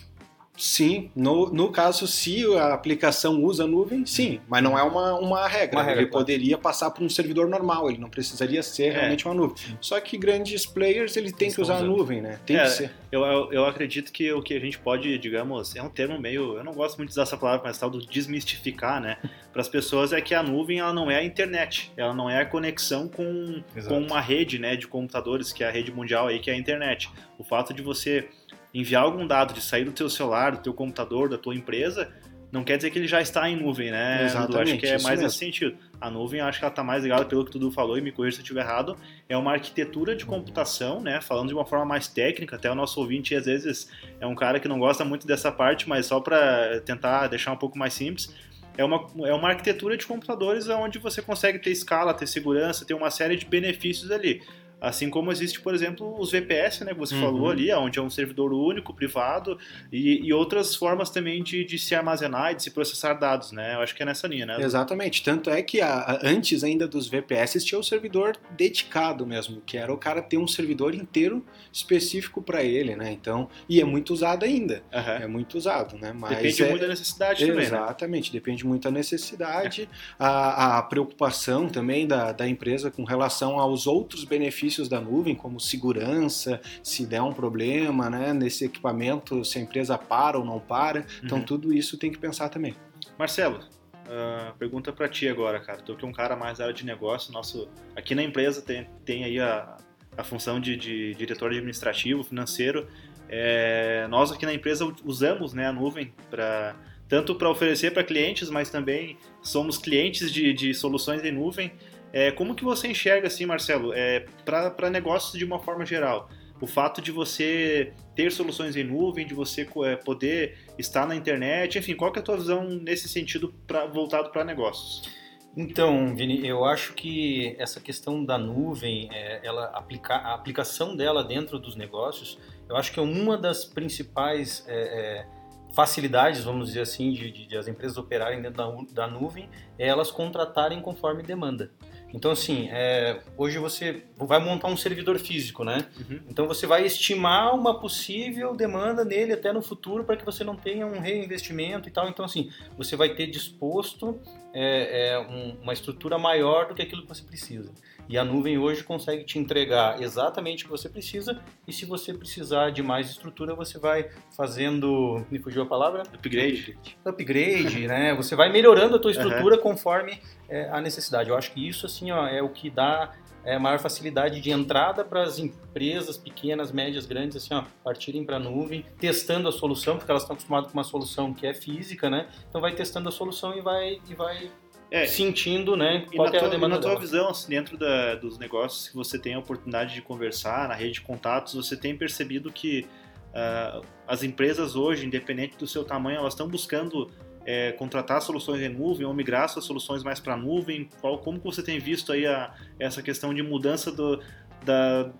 Sim, 0.57 1.11
no, 1.15 1.51
no 1.51 1.71
caso, 1.71 2.07
se 2.07 2.45
a 2.55 2.73
aplicação 2.73 3.43
usa 3.43 3.67
nuvem, 3.67 4.05
sim, 4.05 4.39
mas 4.47 4.63
não 4.63 4.77
é 4.77 4.83
uma, 4.83 5.19
uma 5.19 5.47
regra. 5.47 5.77
Uma 5.77 5.83
regra 5.83 6.01
ele 6.01 6.09
claro. 6.09 6.25
poderia 6.25 6.57
passar 6.57 6.91
por 6.91 7.03
um 7.03 7.09
servidor 7.09 7.47
normal, 7.47 7.89
ele 7.89 7.99
não 7.99 8.09
precisaria 8.09 8.63
ser 8.63 8.87
é. 8.87 8.91
realmente 8.91 9.25
uma 9.25 9.33
nuvem. 9.33 9.77
Só 9.81 9.99
que 9.99 10.17
grandes 10.17 10.65
players, 10.65 11.17
ele 11.17 11.31
tem 11.31 11.51
que 11.51 11.61
usar 11.61 11.75
usando. 11.75 11.93
a 11.93 11.97
nuvem, 11.97 12.21
né? 12.21 12.39
Tem 12.45 12.57
é, 12.57 12.63
que 12.63 12.69
ser. 12.69 12.91
Eu, 13.11 13.23
eu, 13.23 13.53
eu, 13.53 13.65
acredito 13.65 14.11
que 14.11 14.31
o 14.31 14.41
que 14.41 14.53
a 14.53 14.59
gente 14.59 14.77
pode, 14.77 15.17
digamos, 15.17 15.75
é 15.75 15.81
um 15.81 15.89
termo 15.89 16.19
meio. 16.19 16.57
Eu 16.57 16.63
não 16.63 16.73
gosto 16.73 16.97
muito 16.97 17.09
de 17.09 17.13
usar 17.13 17.23
essa 17.23 17.37
palavra, 17.37 17.61
mas 17.63 17.77
tal 17.77 17.89
do 17.89 18.05
desmistificar, 18.05 19.01
né? 19.01 19.17
Para 19.51 19.61
as 19.61 19.69
pessoas 19.69 20.13
é 20.13 20.21
que 20.21 20.33
a 20.33 20.43
nuvem 20.43 20.79
ela 20.79 20.93
não 20.93 21.09
é 21.09 21.17
a 21.17 21.23
internet, 21.23 21.91
ela 21.95 22.13
não 22.13 22.29
é 22.29 22.41
a 22.41 22.45
conexão 22.45 23.07
com, 23.07 23.63
com 23.87 23.99
uma 23.99 24.19
rede 24.19 24.59
né, 24.59 24.75
de 24.75 24.87
computadores, 24.87 25.53
que 25.53 25.63
é 25.63 25.67
a 25.67 25.71
rede 25.71 25.91
mundial 25.91 26.27
aí, 26.27 26.39
que 26.39 26.49
é 26.49 26.53
a 26.53 26.57
internet. 26.57 27.09
O 27.37 27.43
fato 27.43 27.73
de 27.73 27.81
você 27.81 28.27
enviar 28.75 29.04
algum 29.04 29.25
dado 29.25 29.54
de 29.54 29.62
sair 29.62 29.86
do 29.86 29.92
teu 29.92 30.10
celular, 30.10 30.51
do 30.51 30.57
teu 30.57 30.74
computador, 30.74 31.30
da 31.30 31.38
tua 31.38 31.56
empresa, 31.56 32.12
não 32.51 32.63
quer 32.63 32.77
dizer 32.77 32.89
que 32.89 33.00
ele 33.00 33.07
já 33.07 33.22
está 33.22 33.50
em 33.50 33.56
nuvem, 33.56 33.89
né? 33.89 34.25
Exatamente. 34.25 34.72
acho 34.72 34.80
que 34.80 34.86
é 34.86 34.92
mais 34.92 35.04
mesmo. 35.04 35.24
nesse 35.24 35.38
sentido. 35.38 35.77
A 36.00 36.10
nuvem, 36.10 36.42
acho 36.42 36.60
que 36.60 36.66
ela 36.66 36.72
está 36.72 36.83
mais 36.83 37.04
ligada 37.04 37.25
pelo 37.25 37.45
que 37.45 37.57
tu 37.57 37.72
falou, 37.72 37.98
e 37.98 38.01
me 38.01 38.12
corrija 38.12 38.36
se 38.36 38.42
eu 38.42 38.44
estiver 38.44 38.62
errado, 38.62 38.98
é 39.27 39.36
uma 39.36 39.51
arquitetura 39.51 40.16
de 40.16 40.25
computação, 40.25 41.01
né? 41.01 41.22
Falando 41.22 41.50
de 41.50 41.54
uma 41.54 41.66
forma 41.66 41.86
mais 41.86 42.07
técnica, 42.07 42.56
até 42.57 42.69
o 42.69 42.75
nosso 42.75 43.00
ouvinte 43.00 43.33
às 43.33 43.45
vezes 43.45 43.89
é 44.19 44.27
um 44.27 44.36
cara 44.36 44.60
que 44.60 44.68
não 44.68 44.77
gosta 44.77 45.04
muito 45.04 45.25
dessa 45.25 45.51
parte, 45.51 45.88
mas 45.88 46.06
só 46.06 46.19
para 46.19 46.81
tentar 46.81 47.27
deixar 47.27 47.51
um 47.51 47.57
pouco 47.57 47.77
mais 47.77 47.94
simples, 47.94 48.33
é 48.77 48.83
uma, 48.83 49.07
é 49.25 49.34
uma 49.34 49.50
arquitetura 49.50 49.96
de 49.96 50.05
computadores 50.05 50.67
onde 50.67 51.00
você 51.00 51.22
consegue 51.22 51.60
ter 51.60 51.72
escala, 51.72 52.13
ter 52.13 52.27
segurança, 52.27 52.86
ter 52.86 52.94
uma 52.94 53.10
série 53.10 53.36
de 53.36 53.46
benefícios 53.46 54.12
ali. 54.12 54.41
Assim 54.79 55.10
como 55.10 55.32
existe, 55.32 55.60
por 55.62 55.74
exemplo, 55.74 56.20
os 56.20 56.32
VPS, 56.32 56.82
né, 56.82 56.94
que 56.94 57.00
você 57.00 57.15
uhum. 57.15 57.22
falou 57.22 57.50
ali, 57.50 57.72
onde 57.74 57.98
é 57.98 58.01
um 58.01 58.10
servidor 58.10 58.53
único, 58.53 58.94
privado, 58.94 59.58
e, 59.91 60.25
e 60.25 60.34
outras 60.34 60.75
formas 60.75 61.10
também 61.10 61.41
de, 61.41 61.63
de, 61.63 61.79
se 61.79 61.96
armazenar 61.96 62.51
e 62.51 62.55
de 62.55 62.63
se 62.63 62.72
processar 62.72 63.13
dados, 63.13 63.51
né? 63.51 63.75
Eu 63.75 63.79
acho 63.79 63.96
que 63.96 64.03
é 64.03 64.05
nessa 64.05 64.27
linha, 64.27 64.46
né? 64.46 64.58
Exatamente. 64.60 65.24
Tanto 65.24 65.50
é 65.50 65.62
que 65.62 65.82
a, 65.82 66.20
antes 66.24 66.63
ainda 66.63 66.88
dos 66.88 67.08
VPS 67.08 67.63
tinha 67.63 67.79
o 67.79 67.84
servidor 67.84 68.38
dedicado 68.51 69.25
mesmo, 69.25 69.62
que 69.65 69.77
era 69.77 69.94
o 69.94 69.98
cara 69.98 70.22
ter 70.22 70.38
um 70.38 70.48
servidor 70.48 70.94
inteiro 70.94 71.46
específico 71.72 72.41
para 72.41 72.63
ele, 72.63 72.96
né? 72.96 73.12
Então, 73.12 73.50
e 73.70 73.79
é 73.79 73.86
muito 73.86 74.13
usado 74.13 74.44
ainda. 74.44 74.84
Uhum. 74.94 75.24
É 75.24 75.27
muito 75.27 75.58
usado, 75.58 75.98
né? 75.98 76.13
Mas 76.13 76.38
depende 76.38 76.63
é... 76.63 76.70
muito 76.70 76.82
da 76.82 76.88
necessidade 76.88 77.39
também, 77.39 77.55
né? 77.55 77.63
Exatamente, 77.63 78.29
né? 78.29 78.34
depende 78.34 78.65
muito 78.65 78.84
da 78.84 78.91
necessidade, 78.91 79.84
é. 79.84 79.88
a, 80.20 80.77
a 80.77 80.84
preocupação 80.84 81.70
também 81.70 82.05
da, 82.05 82.32
da 82.32 82.48
empresa 82.48 82.91
com 82.91 83.03
relação 83.03 83.60
aos 83.60 83.88
outros 83.88 84.24
benefícios 84.25 84.64
benefícios 84.65 84.89
da 84.89 85.00
nuvem, 85.00 85.36
como 85.36 85.60
segurança, 85.60 86.60
se 86.84 87.05
der 87.05 87.22
um 87.22 87.34
problema 87.34 88.10
né, 88.10 88.34
nesse 88.34 88.65
equipamento, 88.65 89.45
se 89.45 89.60
a 89.60 89.62
empresa 89.62 89.98
para 89.98 90.38
ou 90.38 90.45
não 90.45 90.60
para. 90.60 91.05
Então, 91.24 91.39
uhum. 91.39 91.45
tudo 91.45 91.74
isso 91.74 91.98
tem 91.98 92.12
que 92.12 92.17
pensar 92.17 92.50
também. 92.50 92.75
Marcelo, 93.17 93.60
uh, 93.60 94.57
pergunta 94.57 94.91
para 94.91 95.07
ti 95.07 95.27
agora, 95.27 95.60
cara. 95.60 95.81
Tu 95.81 95.95
que 95.95 96.03
é 96.03 96.07
um 96.07 96.12
cara 96.12 96.36
mais 96.36 96.57
da 96.57 96.65
área 96.65 96.75
de 96.75 96.86
negócio, 96.86 97.31
nosso 97.31 97.67
aqui 97.95 98.15
na 98.15 98.24
empresa 98.24 98.62
tem, 98.62 98.88
tem 99.05 99.24
aí 99.24 99.39
a, 99.39 99.77
a 100.17 100.24
função 100.24 100.60
de, 100.60 100.75
de 100.75 101.13
diretor 101.13 101.51
administrativo, 101.51 102.24
financeiro. 102.24 102.88
É, 103.29 104.07
nós 104.10 104.31
aqui 104.31 104.45
na 104.45 104.53
empresa 104.53 104.86
usamos 105.03 105.53
né, 105.53 105.67
a 105.67 105.72
nuvem 105.72 106.13
para 106.29 106.75
tanto 107.07 107.36
para 107.36 107.48
oferecer 107.50 107.93
para 107.93 108.03
clientes, 108.03 108.50
mas 108.50 108.72
também 108.72 109.17
somos 109.43 109.77
clientes 109.77 110.31
de, 110.34 110.51
de 110.53 110.74
soluções 110.74 111.24
em 111.24 111.31
nuvem. 111.31 111.72
É, 112.15 112.31
como 112.31 112.55
que 112.55 112.63
você 112.63 112.88
enxerga, 112.88 113.27
assim, 113.27 113.45
Marcelo, 113.45 113.91
é, 113.93 114.25
para 114.45 114.89
negócios 114.89 115.38
de 115.38 115.43
uma 115.43 115.60
forma 115.60 115.86
geral? 115.86 116.29
O 116.62 116.65
fato 116.65 117.01
de 117.01 117.12
você 117.12 117.91
ter 118.15 118.31
soluções 118.31 118.77
em 118.77 118.86
nuvem, 118.86 119.27
de 119.27 119.34
você 119.34 119.67
é, 119.84 119.98
poder 119.98 120.57
estar 120.79 121.05
na 121.05 121.13
internet, 121.13 121.77
enfim, 121.77 121.93
qual 121.93 122.13
que 122.13 122.19
é 122.19 122.22
a 122.22 122.24
tua 122.24 122.38
visão 122.38 122.63
nesse 122.63 123.10
sentido 123.10 123.53
pra, 123.67 123.86
voltado 123.86 124.29
para 124.29 124.45
negócios? 124.45 125.13
Então, 125.57 126.15
Vini, 126.15 126.48
eu 126.48 126.63
acho 126.63 126.93
que 126.93 127.53
essa 127.60 127.81
questão 127.81 128.24
da 128.24 128.38
nuvem, 128.38 129.10
é, 129.12 129.41
ela 129.45 129.65
aplica, 129.74 130.15
a 130.15 130.36
aplicação 130.36 130.95
dela 130.95 131.22
dentro 131.22 131.60
dos 131.60 131.75
negócios, 131.75 132.39
eu 132.69 132.77
acho 132.77 132.93
que 132.93 133.00
é 133.00 133.03
uma 133.03 133.38
das 133.38 133.65
principais 133.65 134.63
é, 134.69 134.75
é, 134.75 135.25
facilidades, 135.74 136.45
vamos 136.45 136.69
dizer 136.69 136.79
assim, 136.79 137.12
de, 137.12 137.29
de, 137.29 137.45
de, 137.45 137.57
as 137.57 137.67
empresas 137.67 137.98
operarem 137.98 138.41
dentro 138.41 138.86
da, 138.93 139.05
da 139.05 139.07
nuvem 139.07 139.50
é 139.77 139.86
elas 139.86 140.12
contratarem 140.12 140.81
conforme 140.81 141.22
demanda. 141.22 141.69
Então, 142.15 142.31
assim, 142.31 142.69
é, 142.72 143.19
hoje 143.38 143.57
você 143.57 144.03
vai 144.15 144.39
montar 144.39 144.69
um 144.69 144.77
servidor 144.77 145.19
físico, 145.19 145.65
né? 145.65 145.86
Uhum. 146.00 146.22
Então, 146.29 146.48
você 146.48 146.65
vai 146.65 146.86
estimar 146.86 147.53
uma 147.53 147.77
possível 147.77 148.55
demanda 148.55 149.03
nele 149.03 149.34
até 149.34 149.51
no 149.51 149.62
futuro 149.62 150.05
para 150.05 150.15
que 150.15 150.24
você 150.24 150.41
não 150.41 150.55
tenha 150.55 150.88
um 150.88 151.00
reinvestimento 151.00 151.89
e 151.89 151.91
tal. 151.91 152.07
Então, 152.07 152.24
assim, 152.24 152.50
você 152.77 152.95
vai 152.95 153.10
ter 153.10 153.27
disposto 153.27 154.17
é, 154.53 155.10
é, 155.10 155.19
um, 155.19 155.57
uma 155.62 155.74
estrutura 155.74 156.17
maior 156.17 156.69
do 156.69 156.74
que 156.74 156.81
aquilo 156.81 157.01
que 157.01 157.10
você 157.10 157.24
precisa. 157.24 157.74
E 158.07 158.17
a 158.17 158.24
nuvem 158.24 158.57
hoje 158.57 158.84
consegue 158.84 159.24
te 159.24 159.38
entregar 159.38 160.01
exatamente 160.01 160.63
o 160.63 160.67
que 160.67 160.72
você 160.72 160.88
precisa, 160.88 161.41
e 161.67 161.74
se 161.74 161.86
você 161.86 162.13
precisar 162.13 162.69
de 162.69 162.84
mais 162.84 163.10
estrutura, 163.10 163.55
você 163.55 163.79
vai 163.79 164.10
fazendo. 164.36 165.25
Me 165.29 165.39
fugiu 165.39 165.63
a 165.63 165.65
palavra? 165.65 166.03
Upgrade. 166.13 166.77
Upgrade, 167.03 167.88
né? 167.88 168.13
Você 168.13 168.36
vai 168.36 168.51
melhorando 168.51 168.95
a 168.95 169.00
tua 169.00 169.12
estrutura 169.12 169.55
uhum. 169.55 169.62
conforme 169.62 170.19
é, 170.49 170.69
a 170.69 170.81
necessidade. 170.81 171.29
Eu 171.29 171.37
acho 171.37 171.51
que 171.51 171.67
isso 171.67 171.85
assim 171.85 172.11
ó, 172.11 172.27
é 172.27 172.41
o 172.41 172.49
que 172.49 172.69
dá 172.69 173.13
é, 173.45 173.59
maior 173.59 173.79
facilidade 173.79 174.41
de 174.41 174.49
entrada 174.49 175.05
para 175.05 175.21
as 175.21 175.37
empresas 175.37 176.17
pequenas, 176.17 176.71
médias, 176.71 177.05
grandes, 177.05 177.37
assim, 177.37 177.53
ó, 177.53 177.63
partirem 177.83 178.25
para 178.25 178.37
a 178.37 178.39
nuvem, 178.39 178.83
testando 178.97 179.47
a 179.47 179.51
solução, 179.51 179.97
porque 179.97 180.09
elas 180.09 180.23
estão 180.23 180.33
acostumadas 180.33 180.71
com 180.71 180.77
uma 180.77 180.83
solução 180.83 181.33
que 181.33 181.45
é 181.45 181.53
física, 181.53 182.09
né? 182.09 182.27
Então 182.49 182.59
vai 182.59 182.73
testando 182.73 183.07
a 183.07 183.11
solução 183.11 183.55
e 183.55 183.61
vai, 183.61 184.01
e 184.09 184.15
vai 184.15 184.49
é, 184.89 185.05
sentindo, 185.05 185.75
né? 185.75 186.05
Qual 186.15 186.27
é 186.27 186.39
a 186.39 186.47
demanda. 186.47 186.75
Na 186.75 186.81
tua 186.81 186.99
visão, 186.99 187.29
assim, 187.29 187.49
dentro 187.49 187.77
da, 187.77 188.15
dos 188.15 188.39
negócios 188.39 188.89
que 188.89 188.95
você 188.95 189.19
tem 189.19 189.35
a 189.35 189.39
oportunidade 189.39 189.93
de 189.93 190.01
conversar, 190.01 190.67
na 190.67 190.73
rede 190.73 190.93
de 190.93 191.01
contatos, 191.01 191.53
você 191.53 191.77
tem 191.77 191.95
percebido 191.95 192.51
que 192.51 192.87
uh, 193.29 193.85
as 194.07 194.23
empresas 194.23 194.75
hoje, 194.75 195.05
independente 195.05 195.55
do 195.57 195.67
seu 195.67 195.83
tamanho, 195.83 196.17
elas 196.17 196.33
estão 196.33 196.47
buscando 196.47 197.11
é, 197.45 197.71
contratar 197.73 198.21
soluções 198.21 198.61
em 198.61 198.69
nuvem 198.69 199.05
ou 199.05 199.13
migrar 199.13 199.47
suas 199.47 199.65
soluções 199.65 200.03
mais 200.03 200.19
para 200.19 200.35
nuvem? 200.35 200.89
Qual, 200.99 201.19
como 201.19 201.39
você 201.39 201.61
tem 201.61 201.79
visto 201.79 202.11
aí 202.11 202.25
a, 202.25 202.53
essa 202.79 203.01
questão 203.01 203.33
de 203.33 203.43
mudança 203.43 203.91
do, 203.91 204.21
da, 204.63 205.11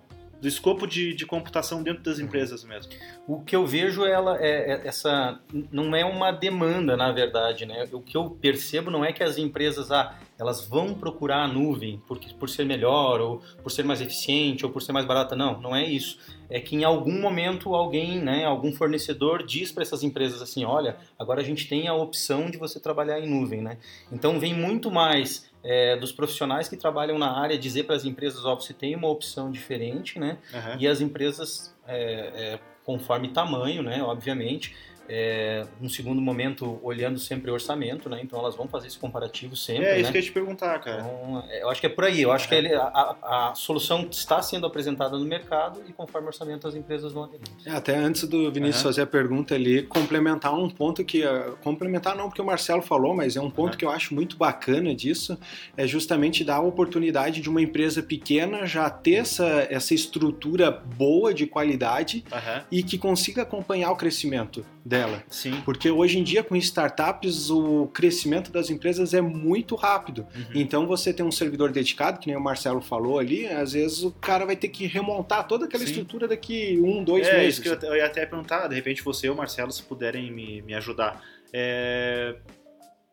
do 0.46 0.48
escopo 0.48 0.86
de, 0.86 1.12
de, 1.12 1.26
computação 1.26 1.82
dentro 1.82 2.04
das 2.04 2.20
empresas 2.20 2.62
mesmo. 2.62 2.92
O 3.26 3.40
que 3.40 3.56
eu 3.56 3.66
vejo 3.66 4.04
ela 4.04 4.40
é, 4.40 4.74
é, 4.74 4.86
essa 4.86 5.40
não 5.72 5.94
é 5.94 6.04
uma 6.04 6.30
demanda 6.30 6.96
na 6.96 7.10
verdade, 7.10 7.66
né? 7.66 7.88
O 7.90 8.00
que 8.00 8.16
eu 8.16 8.30
percebo 8.30 8.88
não 8.88 9.04
é 9.04 9.12
que 9.12 9.24
as 9.24 9.38
empresas 9.38 9.90
ah, 9.90 10.16
elas 10.38 10.64
vão 10.64 10.94
procurar 10.94 11.42
a 11.42 11.48
nuvem 11.48 12.00
porque 12.06 12.32
por 12.34 12.48
ser 12.48 12.64
melhor 12.64 13.20
ou 13.20 13.42
por 13.60 13.72
ser 13.72 13.82
mais 13.82 14.00
eficiente 14.00 14.64
ou 14.64 14.70
por 14.70 14.80
ser 14.80 14.92
mais 14.92 15.04
barata, 15.04 15.34
não, 15.34 15.60
não 15.60 15.74
é 15.74 15.84
isso. 15.84 16.16
É 16.48 16.60
que 16.60 16.76
em 16.76 16.84
algum 16.84 17.20
momento 17.20 17.74
alguém, 17.74 18.20
né, 18.20 18.44
algum 18.44 18.72
fornecedor 18.72 19.44
diz 19.44 19.72
para 19.72 19.82
essas 19.82 20.04
empresas 20.04 20.40
assim, 20.40 20.64
olha, 20.64 20.96
agora 21.18 21.40
a 21.40 21.44
gente 21.44 21.66
tem 21.66 21.88
a 21.88 21.94
opção 21.94 22.48
de 22.48 22.56
você 22.56 22.78
trabalhar 22.78 23.18
em 23.18 23.28
nuvem, 23.28 23.60
né? 23.60 23.78
Então 24.12 24.38
vem 24.38 24.54
muito 24.54 24.92
mais 24.92 25.50
é, 25.66 25.96
dos 25.96 26.12
profissionais 26.12 26.68
que 26.68 26.76
trabalham 26.76 27.18
na 27.18 27.36
área 27.36 27.58
dizer 27.58 27.84
para 27.84 27.96
as 27.96 28.04
empresas, 28.04 28.44
ó, 28.44 28.54
você 28.54 28.72
tem 28.72 28.94
uma 28.94 29.08
opção 29.08 29.50
diferente, 29.50 30.16
né? 30.16 30.38
Uhum. 30.54 30.76
E 30.78 30.86
as 30.86 31.00
empresas, 31.00 31.74
é, 31.88 32.54
é, 32.54 32.60
conforme 32.84 33.28
tamanho, 33.28 33.82
né, 33.82 34.00
obviamente, 34.00 34.76
é, 35.08 35.64
num 35.80 35.88
segundo 35.88 36.20
momento, 36.20 36.78
olhando 36.82 37.18
sempre 37.18 37.50
o 37.50 37.54
orçamento, 37.54 38.08
né? 38.08 38.20
Então 38.22 38.38
elas 38.38 38.56
vão 38.56 38.66
fazer 38.66 38.88
esse 38.88 38.98
comparativo 38.98 39.56
sempre. 39.56 39.84
É 39.84 39.96
isso 39.96 40.04
né? 40.06 40.12
que 40.12 40.18
eu 40.18 40.20
ia 40.20 40.26
te 40.26 40.32
perguntar, 40.32 40.78
cara. 40.80 41.00
Então, 41.00 41.44
é, 41.48 41.62
eu 41.62 41.70
acho 41.70 41.80
que 41.80 41.86
é 41.86 41.90
por 41.90 42.04
aí. 42.04 42.22
Eu 42.22 42.32
acho 42.32 42.48
que 42.48 42.54
ele, 42.54 42.74
a, 42.74 43.16
a, 43.22 43.52
solução 43.54 44.08
está 44.10 44.42
sendo 44.42 44.66
apresentada 44.66 45.16
no 45.16 45.24
mercado 45.24 45.82
e 45.88 45.92
conforme 45.92 46.26
o 46.26 46.28
orçamento 46.28 46.66
as 46.66 46.74
empresas 46.74 47.12
vão 47.12 47.24
aderir. 47.24 47.46
É, 47.64 47.70
até 47.70 47.96
antes 47.96 48.24
do 48.24 48.50
Vinícius 48.50 48.84
uhum. 48.84 48.90
fazer 48.90 49.02
a 49.02 49.06
pergunta 49.06 49.54
ali, 49.54 49.82
complementar 49.82 50.54
um 50.54 50.68
ponto 50.68 51.04
que. 51.04 51.24
Uh, 51.24 51.56
complementar 51.62 52.16
não 52.16 52.28
porque 52.28 52.42
o 52.42 52.46
Marcelo 52.46 52.82
falou, 52.82 53.14
mas 53.14 53.36
é 53.36 53.40
um 53.40 53.50
ponto 53.50 53.72
uhum. 53.72 53.78
que 53.78 53.84
eu 53.84 53.90
acho 53.90 54.14
muito 54.14 54.36
bacana 54.36 54.94
disso, 54.94 55.38
é 55.76 55.86
justamente 55.86 56.44
dar 56.44 56.56
a 56.56 56.60
oportunidade 56.60 57.40
de 57.40 57.48
uma 57.48 57.60
empresa 57.60 58.02
pequena 58.02 58.66
já 58.66 58.88
ter 58.90 59.14
essa, 59.14 59.66
essa 59.70 59.94
estrutura 59.94 60.70
boa 60.70 61.32
de 61.32 61.46
qualidade 61.46 62.24
uhum. 62.32 62.62
e 62.70 62.82
que 62.82 62.98
consiga 62.98 63.42
acompanhar 63.42 63.90
o 63.90 63.96
crescimento 63.96 64.64
dela. 64.96 65.24
Sim. 65.28 65.60
Porque 65.64 65.90
hoje 65.90 66.18
em 66.18 66.22
dia, 66.22 66.42
com 66.42 66.56
startups, 66.56 67.50
o 67.50 67.86
crescimento 67.88 68.50
das 68.50 68.70
empresas 68.70 69.14
é 69.14 69.20
muito 69.20 69.74
rápido. 69.74 70.26
Uhum. 70.34 70.44
Então, 70.54 70.86
você 70.86 71.12
tem 71.12 71.24
um 71.24 71.30
servidor 71.30 71.70
dedicado, 71.70 72.18
que 72.18 72.26
nem 72.26 72.36
o 72.36 72.40
Marcelo 72.40 72.80
falou 72.80 73.18
ali, 73.18 73.46
às 73.46 73.72
vezes 73.72 74.02
o 74.02 74.10
cara 74.10 74.44
vai 74.44 74.56
ter 74.56 74.68
que 74.68 74.86
remontar 74.86 75.46
toda 75.46 75.66
aquela 75.66 75.84
Sim. 75.84 75.90
estrutura 75.90 76.28
daqui 76.28 76.80
um, 76.82 77.02
dois 77.04 77.26
é, 77.26 77.38
meses. 77.38 77.58
Isso 77.58 77.78
que 77.78 77.86
eu 77.86 77.96
ia 77.96 78.06
até 78.06 78.24
perguntar, 78.26 78.68
de 78.68 78.74
repente 78.74 79.02
você 79.02 79.28
ou 79.28 79.34
o 79.34 79.38
Marcelo, 79.38 79.70
se 79.70 79.82
puderem 79.82 80.32
me, 80.32 80.62
me 80.62 80.74
ajudar. 80.74 81.22
É... 81.52 82.36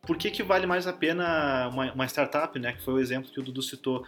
Por 0.05 0.17
que, 0.17 0.29
que 0.29 0.43
vale 0.43 0.65
mais 0.65 0.85
a 0.85 0.91
pena 0.91 1.69
uma, 1.71 1.93
uma 1.93 2.05
startup, 2.05 2.59
né? 2.59 2.73
Que 2.73 2.83
foi 2.83 2.95
o 2.95 2.99
exemplo 2.99 3.31
que 3.31 3.39
o 3.39 3.43
Dudu 3.43 3.61
citou 3.61 4.03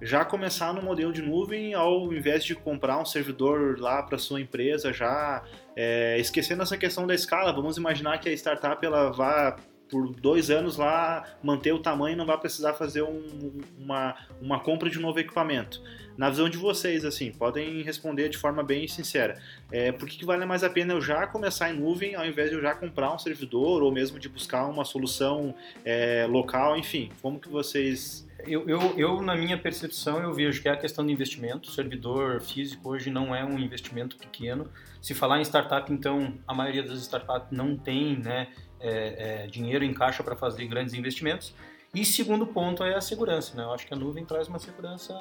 já 0.00 0.24
começar 0.24 0.74
no 0.74 0.82
modelo 0.82 1.12
de 1.12 1.22
nuvem 1.22 1.74
ao 1.74 2.12
invés 2.12 2.44
de 2.44 2.56
comprar 2.56 2.98
um 2.98 3.04
servidor 3.04 3.78
lá 3.78 4.02
para 4.02 4.18
sua 4.18 4.40
empresa 4.40 4.92
já 4.92 5.44
é, 5.76 6.18
esquecendo 6.18 6.62
essa 6.62 6.76
questão 6.76 7.06
da 7.06 7.14
escala 7.14 7.52
vamos 7.52 7.76
imaginar 7.76 8.18
que 8.18 8.28
a 8.28 8.32
startup 8.32 8.84
ela 8.84 9.10
vá 9.10 9.56
por 9.92 10.08
dois 10.08 10.50
anos 10.50 10.78
lá 10.78 11.22
manter 11.42 11.72
o 11.72 11.78
tamanho 11.78 12.14
e 12.14 12.16
não 12.16 12.24
vai 12.24 12.38
precisar 12.38 12.72
fazer 12.72 13.02
um, 13.02 13.60
uma, 13.78 14.16
uma 14.40 14.58
compra 14.58 14.88
de 14.88 14.98
um 14.98 15.02
novo 15.02 15.20
equipamento. 15.20 15.82
Na 16.16 16.30
visão 16.30 16.48
de 16.48 16.56
vocês 16.56 17.04
assim 17.04 17.30
podem 17.30 17.82
responder 17.82 18.30
de 18.30 18.38
forma 18.38 18.62
bem 18.62 18.88
sincera. 18.88 19.38
É, 19.70 19.92
por 19.92 20.08
que, 20.08 20.16
que 20.16 20.24
vale 20.24 20.46
mais 20.46 20.64
a 20.64 20.70
pena 20.70 20.94
eu 20.94 21.00
já 21.00 21.26
começar 21.26 21.70
em 21.70 21.78
nuvem 21.78 22.14
ao 22.14 22.24
invés 22.24 22.48
de 22.48 22.56
eu 22.56 22.62
já 22.62 22.74
comprar 22.74 23.14
um 23.14 23.18
servidor 23.18 23.82
ou 23.82 23.92
mesmo 23.92 24.18
de 24.18 24.30
buscar 24.30 24.66
uma 24.66 24.84
solução 24.84 25.54
é, 25.84 26.26
local 26.26 26.76
enfim 26.76 27.10
como 27.20 27.38
que 27.38 27.50
vocês 27.50 28.26
eu, 28.46 28.68
eu, 28.68 28.98
eu, 28.98 29.22
na 29.22 29.34
minha 29.36 29.58
percepção, 29.58 30.22
eu 30.22 30.32
vejo 30.32 30.60
que 30.60 30.68
é 30.68 30.72
a 30.72 30.76
questão 30.76 31.06
de 31.06 31.12
investimento. 31.12 31.68
O 31.68 31.72
servidor 31.72 32.40
físico 32.40 32.90
hoje 32.90 33.10
não 33.10 33.34
é 33.34 33.44
um 33.44 33.58
investimento 33.58 34.16
pequeno. 34.16 34.70
Se 35.00 35.14
falar 35.14 35.38
em 35.38 35.44
startup, 35.44 35.92
então, 35.92 36.38
a 36.46 36.54
maioria 36.54 36.82
das 36.82 37.00
startups 37.00 37.50
não 37.50 37.76
tem 37.76 38.18
né, 38.18 38.48
é, 38.80 39.44
é, 39.44 39.46
dinheiro 39.46 39.84
em 39.84 39.92
caixa 39.92 40.22
para 40.22 40.36
fazer 40.36 40.66
grandes 40.66 40.94
investimentos. 40.94 41.54
E 41.94 42.06
segundo 42.06 42.46
ponto 42.46 42.82
é 42.82 42.94
a 42.94 43.02
segurança, 43.02 43.54
né? 43.54 43.64
Eu 43.64 43.72
acho 43.72 43.86
que 43.86 43.92
a 43.92 43.96
nuvem 43.96 44.24
traz 44.24 44.48
uma 44.48 44.58
segurança 44.58 45.14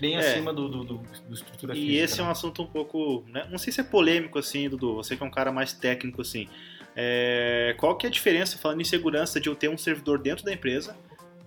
bem 0.00 0.16
é. 0.16 0.18
acima 0.18 0.50
do, 0.50 0.66
do, 0.66 0.82
do, 0.82 0.98
do 0.98 1.34
estrutura 1.34 1.74
e 1.74 1.76
física. 1.76 1.92
E 1.92 1.98
esse 1.98 2.18
né? 2.18 2.24
é 2.24 2.26
um 2.26 2.30
assunto 2.30 2.62
um 2.62 2.66
pouco, 2.66 3.22
né? 3.28 3.46
não 3.50 3.58
sei 3.58 3.70
se 3.70 3.82
é 3.82 3.84
polêmico 3.84 4.38
assim, 4.38 4.66
Dudu, 4.70 4.94
você 4.94 5.14
que 5.14 5.22
é 5.22 5.26
um 5.26 5.30
cara 5.30 5.52
mais 5.52 5.74
técnico 5.74 6.22
assim. 6.22 6.48
É... 6.96 7.74
Qual 7.78 7.98
que 7.98 8.06
é 8.06 8.08
a 8.08 8.10
diferença, 8.10 8.56
falando 8.56 8.80
em 8.80 8.84
segurança, 8.84 9.38
de 9.38 9.50
eu 9.50 9.54
ter 9.54 9.68
um 9.68 9.76
servidor 9.76 10.18
dentro 10.18 10.42
da 10.42 10.52
empresa 10.54 10.96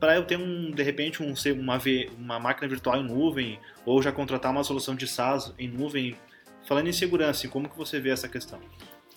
para 0.03 0.17
eu 0.17 0.25
ter 0.25 0.37
um, 0.37 0.69
de 0.69 0.83
repente, 0.83 1.23
um, 1.23 1.33
uma, 1.61 1.81
uma 2.19 2.37
máquina 2.37 2.67
virtual 2.67 2.97
em 2.97 3.05
nuvem 3.05 3.57
ou 3.85 4.01
já 4.01 4.11
contratar 4.11 4.51
uma 4.51 4.61
solução 4.61 4.95
de 4.95 5.07
SaaS 5.07 5.53
em 5.57 5.65
nuvem. 5.65 6.13
Falando 6.67 6.89
em 6.89 6.91
segurança, 6.91 7.47
como 7.47 7.69
que 7.69 7.77
você 7.77 8.01
vê 8.01 8.09
essa 8.09 8.27
questão? 8.27 8.59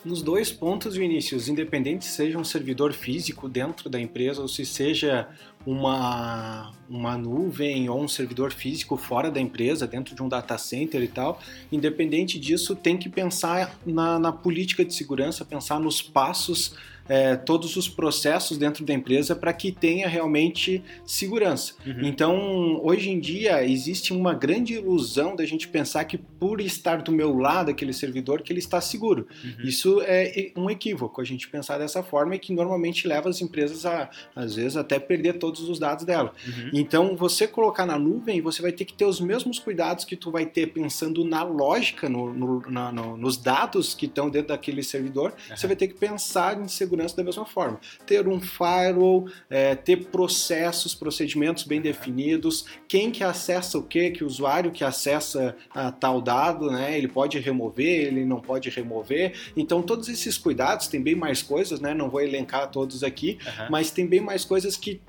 Nos 0.05 0.23
dois 0.23 0.53
pontos, 0.53 0.95
Vinícius, 0.95 1.49
independente 1.49 2.05
se 2.05 2.13
seja 2.13 2.39
um 2.39 2.45
servidor 2.45 2.93
físico 2.93 3.49
dentro 3.49 3.91
da 3.91 3.99
empresa 3.99 4.41
ou 4.41 4.47
se 4.47 4.65
seja 4.65 5.29
uma, 5.67 6.73
uma 6.89 7.19
nuvem 7.19 7.89
ou 7.89 8.01
um 8.01 8.07
servidor 8.07 8.53
físico 8.53 8.97
fora 8.97 9.29
da 9.29 9.41
empresa, 9.41 9.89
dentro 9.89 10.15
de 10.15 10.23
um 10.23 10.29
data 10.29 10.57
center 10.57 11.03
e 11.03 11.09
tal, 11.09 11.41
independente 11.73 12.39
disso, 12.39 12.77
tem 12.77 12.97
que 12.97 13.09
pensar 13.09 13.77
na, 13.85 14.21
na 14.21 14.31
política 14.31 14.85
de 14.85 14.95
segurança, 14.95 15.45
pensar 15.45 15.81
nos 15.81 16.01
passos 16.01 16.77
é, 17.09 17.37
todos 17.37 17.77
os 17.77 17.89
processos 17.89 18.59
dentro 18.59 18.85
da 18.85 18.93
empresa 18.93 19.35
para 19.35 19.53
que 19.53 19.71
tenha 19.73 20.09
realmente 20.09 20.83
segurança. 21.05 21.75
Uhum. 21.87 22.05
Então, 22.05 22.81
hoje 22.83 23.11
em 23.11 23.21
dia, 23.21 23.65
existe 23.65 24.13
uma 24.13 24.35
grande 24.35 24.75
ilusão 24.75 25.37
da 25.37 25.45
gente 25.45 25.69
pensar 25.69 26.05
que 26.05 26.19
por 26.19 26.61
estar 26.61 27.03
do 27.03 27.13
meu 27.13 27.37
lado 27.39 27.71
aquele 27.71 27.93
servidor, 27.93 28.43
que 28.43 28.53
ele 28.53 28.59
está 28.59 28.81
seguro. 28.81 29.27
Uhum. 29.45 29.65
Isso 29.65 30.03
é 30.03 30.53
um 30.57 30.69
equívoco, 30.69 31.21
a 31.21 31.25
gente 31.25 31.49
pensar 31.49 31.79
dessa 31.79 32.03
forma 32.03 32.35
e 32.35 32.39
que 32.39 32.53
normalmente 32.53 33.07
leva 33.07 33.29
as 33.29 33.41
empresas 33.41 33.87
a, 33.87 34.11
às 34.35 34.57
vezes, 34.57 34.77
até 34.77 34.99
perder 34.99 35.35
todos 35.35 35.69
os 35.69 35.79
dados 35.79 36.05
dela. 36.05 36.33
Uhum. 36.47 36.71
Então, 36.73 37.17
você 37.17 37.47
colocar 37.47 37.87
na 37.87 37.99
nuvem, 37.99 38.41
você 38.41 38.61
vai 38.61 38.73
ter 38.73 38.85
que 38.85 38.95
ter 38.95 39.05
os 39.05 39.21
mesmos 39.21 39.59
cuidados 39.59 40.05
que 40.05 40.17
tu 40.17 40.31
vai 40.31 40.47
ter 40.47 40.69
pensando 40.69 41.25
na 41.25 41.43
lógica, 41.43 42.09
no, 42.09 42.33
no, 42.33 42.71
na, 42.71 42.93
no, 42.93 43.17
nos 43.17 43.37
dados 43.37 43.95
que 43.95 44.07
estão 44.07 44.29
dentro 44.29 44.49
daquele 44.49 44.83
servidor, 44.83 45.35
você 45.55 45.67
vai 45.67 45.77
ter 45.77 45.89
que 45.89 45.95
pensar 45.95 46.61
em 46.61 46.69
segurança 46.69 46.96
segurança 46.97 47.17
da 47.17 47.23
mesma 47.23 47.45
forma. 47.45 47.79
Ter 48.07 48.27
um 48.27 48.41
firewall, 48.41 49.29
é, 49.51 49.75
ter 49.75 50.07
processos, 50.07 50.95
procedimentos 50.95 51.65
bem 51.65 51.81
definidos, 51.81 52.65
quem 52.89 53.11
que 53.11 53.23
acessa 53.23 53.79
o 53.79 53.83
que, 53.83 54.11
que 54.11 54.25
o 54.25 54.27
usuário 54.27 54.71
que 54.71 54.83
acessa 54.83 55.55
a 55.75 55.93
tal 55.93 56.21
dado, 56.21 56.71
né, 56.71 56.97
ele 56.97 57.09
pode 57.09 57.39
remover, 57.39 58.07
ele 58.07 58.25
não 58.25 58.41
pode 58.41 58.71
remover. 58.71 59.35
Então 59.57 59.83
todos 59.83 60.09
esses 60.09 60.39
cuidados, 60.39 60.89
tem 60.89 61.03
bem 61.03 61.15
mais 61.15 61.43
coisas, 61.43 61.81
né, 61.81 61.93
não 61.93 62.09
vou 62.09 62.21
elencar 62.21 62.71
todos 62.71 63.05
aqui, 63.05 63.39
uhum. 63.45 63.67
mas 63.71 63.91
tem 63.91 64.07
bem 64.07 64.21
mais 64.21 64.45
coisas 64.45 64.77
que 64.77 65.01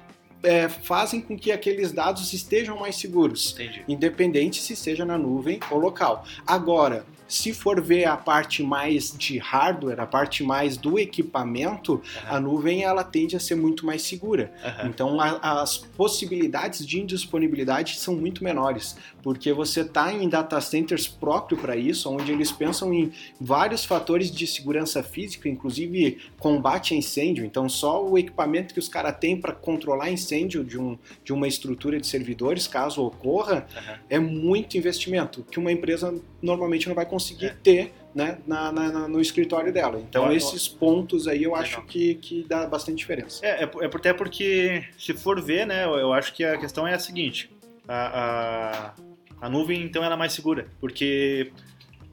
é, 0.44 0.70
fazem 0.70 1.20
com 1.20 1.38
que 1.38 1.52
aqueles 1.52 1.92
dados 1.92 2.32
estejam 2.32 2.78
mais 2.78 2.96
seguros, 2.96 3.54
Entendi. 3.54 3.84
independente 3.88 4.62
se 4.62 4.76
seja 4.76 5.04
na 5.04 5.18
nuvem 5.18 5.60
ou 5.72 5.80
local. 5.80 6.24
Agora, 6.46 7.06
se 7.28 7.54
for 7.54 7.82
ver 7.82 8.06
a 8.06 8.16
parte 8.18 8.64
mais 8.64 9.16
de 9.18 9.38
hardware, 9.38 10.00
a 10.00 10.06
parte 10.08 10.44
mais 10.44 10.78
do 10.78 10.98
equipamento, 10.98 12.02
a 12.28 12.40
nuvem 12.40 12.84
ela 12.84 13.04
tende 13.04 13.36
a 13.36 13.40
ser 13.40 13.56
muito 13.56 13.86
mais 13.86 14.02
segura. 14.02 14.52
Aham. 14.64 14.88
Então 14.90 15.20
a- 15.22 15.62
as 15.62 15.78
possibilidades 15.78 16.86
de 16.86 17.00
indisponibilidade 17.00 17.98
são 17.98 18.16
muito 18.16 18.44
menores, 18.44 18.96
porque 19.22 19.52
você 19.54 19.82
está 19.82 20.12
em 20.14 20.28
data 20.30 20.60
centers 20.62 21.08
próprio 21.08 21.58
para 21.58 21.76
isso, 21.76 22.10
onde 22.10 22.32
eles 22.32 22.52
pensam 22.52 22.94
em 22.94 23.12
vários 23.40 23.84
fatores 23.86 24.32
de 24.32 24.48
segurança 24.48 25.04
física, 25.04 25.50
inclusive 25.50 26.18
combate 26.40 26.94
a 26.94 26.98
incêndio. 26.98 27.46
Então 27.46 27.68
só 27.68 28.04
o 28.06 28.18
equipamento 28.18 28.74
que 28.74 28.80
os 28.80 28.88
caras 28.88 29.16
têm 29.20 29.40
para 29.40 29.54
controlar 29.54 30.10
incêndio 30.12 30.64
de, 30.64 30.80
um, 30.80 30.98
de 31.24 31.34
uma 31.34 31.48
estrutura 31.48 32.00
de 32.00 32.08
servidores, 32.08 32.68
caso 32.68 33.04
ocorra, 33.04 33.68
Aham. 33.76 34.00
é 34.10 34.20
muito 34.20 34.78
investimento 34.78 35.46
que 35.50 35.60
uma 35.60 35.72
empresa 35.72 36.14
normalmente 36.42 36.88
não 36.88 36.96
vai 36.96 37.06
conseguir 37.06 37.48
É. 37.48 37.56
ter. 37.64 37.94
Né, 38.16 38.40
na- 38.48 38.72
na- 38.72 38.92
na- 38.92 39.08
no 39.08 39.22
escritório 39.22 39.72
dela. 39.72 40.00
Então, 40.00 40.24
ó. 40.24 40.32
esses 40.32 40.68
pontos 40.68 41.28
aí 41.28 41.44
eu 41.44 41.52
Legal. 41.52 41.62
acho 41.64 41.82
que, 41.84 42.16
que 42.16 42.44
dá 42.50 42.66
bastante 42.66 42.98
diferença. 42.98 43.46
É, 43.46 43.64
é, 43.64 43.70
é 43.82 43.86
até 43.86 44.12
porque, 44.12 44.86
se 44.98 45.14
for 45.14 45.40
ver, 45.40 45.68
né, 45.68 45.86
eu, 45.86 45.92
eu 46.00 46.14
acho 46.14 46.34
que 46.34 46.44
a 46.44 46.58
questão 46.58 46.88
é 46.88 46.96
a 46.96 47.00
seguinte: 47.00 47.48
a, 47.88 48.94
a, 49.40 49.46
a 49.46 49.50
nuvem, 49.50 49.84
então, 49.84 50.04
ela 50.04 50.16
é 50.16 50.18
mais 50.18 50.34
segura, 50.34 50.66
porque 50.82 51.52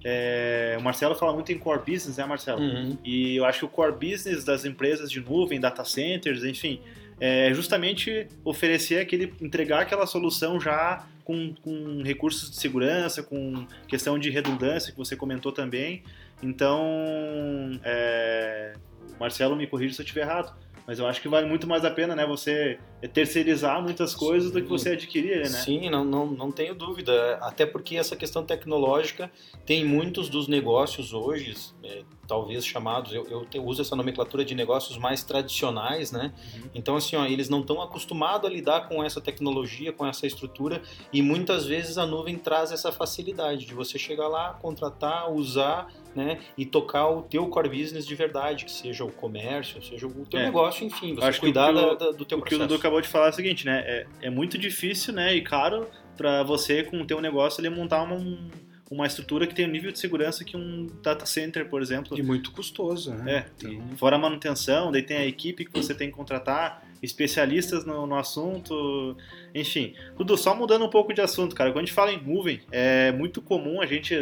é, 0.05 0.77
o 0.79 0.83
Marcelo 0.83 1.15
fala 1.15 1.33
muito 1.33 1.51
em 1.53 1.59
core 1.59 1.79
business, 1.91 2.19
né, 2.19 2.27
Marcelo? 2.27 2.61
Uhum. 2.61 2.99
E 3.03 3.37
eu 3.37 3.47
acho 3.47 3.61
que 3.61 3.65
o 3.65 3.69
core 3.69 3.93
business 3.93 4.45
das 4.45 4.67
empresas 4.67 5.11
de 5.11 5.21
nuvem, 5.21 5.59
data 5.59 5.85
centers, 5.87 6.45
enfim, 6.45 6.81
é 7.19 7.51
justamente 7.55 8.27
oferecer 8.45 8.99
aquele, 8.99 9.33
entregar 9.41 9.81
aquela 9.81 10.07
solução 10.07 10.61
já 10.61 11.07
com, 11.25 11.55
com 11.55 12.03
recursos 12.03 12.51
de 12.51 12.57
segurança, 12.57 13.23
com 13.23 13.67
questão 13.89 14.19
de 14.19 14.31
redundância 14.31 14.93
que 14.93 14.99
você 14.99 15.17
comentou 15.17 15.51
também. 15.51 16.05
Então, 16.43 16.83
é, 17.83 18.75
Marcelo 19.19 19.57
me 19.57 19.67
corrija 19.67 19.95
se 19.95 20.03
eu 20.03 20.05
estiver 20.05 20.23
errado, 20.23 20.55
mas 20.87 20.99
eu 20.99 21.07
acho 21.07 21.21
que 21.23 21.29
vale 21.29 21.47
muito 21.49 21.67
mais 21.67 21.85
a 21.85 21.91
pena, 21.91 22.15
né, 22.15 22.27
você 22.27 22.79
terceirizar 23.13 23.83
muitas 23.83 24.15
coisas 24.15 24.51
do 24.51 24.61
que 24.61 24.69
você 24.69 24.91
adquirir, 24.91 25.39
né? 25.39 25.45
Sim, 25.45 25.89
não, 25.89 26.05
não, 26.05 26.27
não 26.27 26.53
tenho 26.53 26.75
dúvida. 26.75 27.37
Até 27.41 27.65
porque 27.65 27.97
essa 27.97 28.15
questão 28.15 28.45
tecnológica 28.45 29.31
tem 29.65 29.85
muitos 29.85 30.29
dos 30.29 30.47
negócios 30.47 31.15
hoje, 31.15 31.55
é, 31.83 32.03
talvez 32.27 32.65
chamados, 32.67 33.13
eu, 33.13 33.27
eu 33.29 33.45
te- 33.45 33.59
uso 33.59 33.83
essa 33.83 33.95
nomenclatura 33.95 34.45
de 34.45 34.55
negócios 34.55 34.97
mais 34.99 35.23
tradicionais, 35.23 36.11
né? 36.13 36.33
Uhum. 36.55 36.71
Então, 36.75 36.97
assim, 36.97 37.17
ó, 37.17 37.25
eles 37.27 37.49
não 37.49 37.61
estão 37.61 37.81
acostumados 37.83 38.49
a 38.49 38.53
lidar 38.53 38.89
com 38.89 39.03
essa 39.05 39.21
tecnologia, 39.21 39.93
com 39.93 40.07
essa 40.07 40.27
estrutura, 40.27 40.83
e 41.13 41.23
muitas 41.23 41.65
vezes 41.67 41.99
a 41.99 42.07
nuvem 42.07 42.37
traz 42.39 42.73
essa 42.73 42.91
facilidade 42.93 43.65
de 43.67 43.75
você 43.75 43.99
chegar 43.99 44.29
lá, 44.29 44.55
contratar, 44.61 45.31
usar, 45.33 45.89
né? 46.15 46.39
E 46.57 46.65
tocar 46.65 47.09
o 47.09 47.23
teu 47.23 47.47
core 47.49 47.69
business 47.69 48.07
de 48.07 48.15
verdade, 48.15 48.65
que 48.65 48.71
seja 48.73 49.05
o 49.05 49.11
comércio, 49.13 49.83
seja 49.83 50.07
o 50.07 50.25
teu 50.27 50.41
É. 50.41 50.45
negócio, 50.45 50.87
enfim, 50.87 51.15
você 51.15 51.27
Acho 51.27 51.41
que 51.41 51.47
cuidar 51.47 51.73
o 51.73 51.75
que 51.77 51.81
o- 51.81 51.87
da- 51.97 52.07
da- 52.07 52.11
do 52.13 52.25
teu 52.25 52.39
O 52.39 52.41
que 52.43 52.47
o 52.47 52.51
processo. 52.51 52.61
Dudu 52.69 52.75
acabou 52.77 53.01
de 53.01 53.09
falar 53.09 53.27
é 53.27 53.31
o 53.31 53.33
seguinte, 53.33 53.67
né? 53.67 53.83
É, 53.87 54.07
é 54.23 54.31
muito 54.31 54.57
difícil, 54.57 55.13
né? 55.13 55.35
E 55.35 55.41
caro 55.43 55.87
para 56.17 56.43
você, 56.45 56.85
com 56.85 57.01
o 57.01 57.05
teu 57.07 57.21
negócio, 57.21 57.61
ele 57.61 57.69
montar 57.71 58.03
uma, 58.03 58.15
um- 58.15 58.49
uma 58.91 59.07
estrutura 59.07 59.47
que 59.47 59.55
tenha 59.55 59.67
o 59.67 59.71
nível 59.71 59.91
de 59.91 59.99
segurança 59.99 60.45
que 60.45 60.57
um 60.57 60.87
data 61.03 61.25
center, 61.27 61.69
por 61.69 61.81
exemplo. 61.81 62.19
E 62.19 62.23
muito 62.23 62.51
custoso, 62.53 63.13
né? 63.15 63.33
É, 63.39 63.47
Então, 63.57 63.97
fora 63.97 64.17
a 64.17 64.19
manutenção, 64.19 64.93
daí 64.93 65.03
tem 65.03 65.17
a 65.17 65.27
equipe 65.27 65.65
que 65.65 65.73
você 65.73 65.95
tem 65.95 66.11
que 66.11 66.17
contratar, 66.17 66.85
especialistas 67.03 67.85
no, 67.85 68.07
no 68.07 68.17
assunto, 68.17 69.17
enfim. 69.55 69.95
Dudu, 70.17 70.37
só 70.37 70.55
mudando 70.55 70.85
um 70.85 70.91
pouco 70.91 71.13
de 71.13 71.21
assunto, 71.21 71.55
cara, 71.55 71.71
quando 71.71 71.85
a 71.85 71.87
gente 71.87 71.95
fala 71.95 72.13
em 72.13 72.23
nuvem, 72.23 72.61
é 72.71 73.13
muito 73.13 73.41
comum 73.41 73.81
a 73.81 73.87
gente 73.87 74.15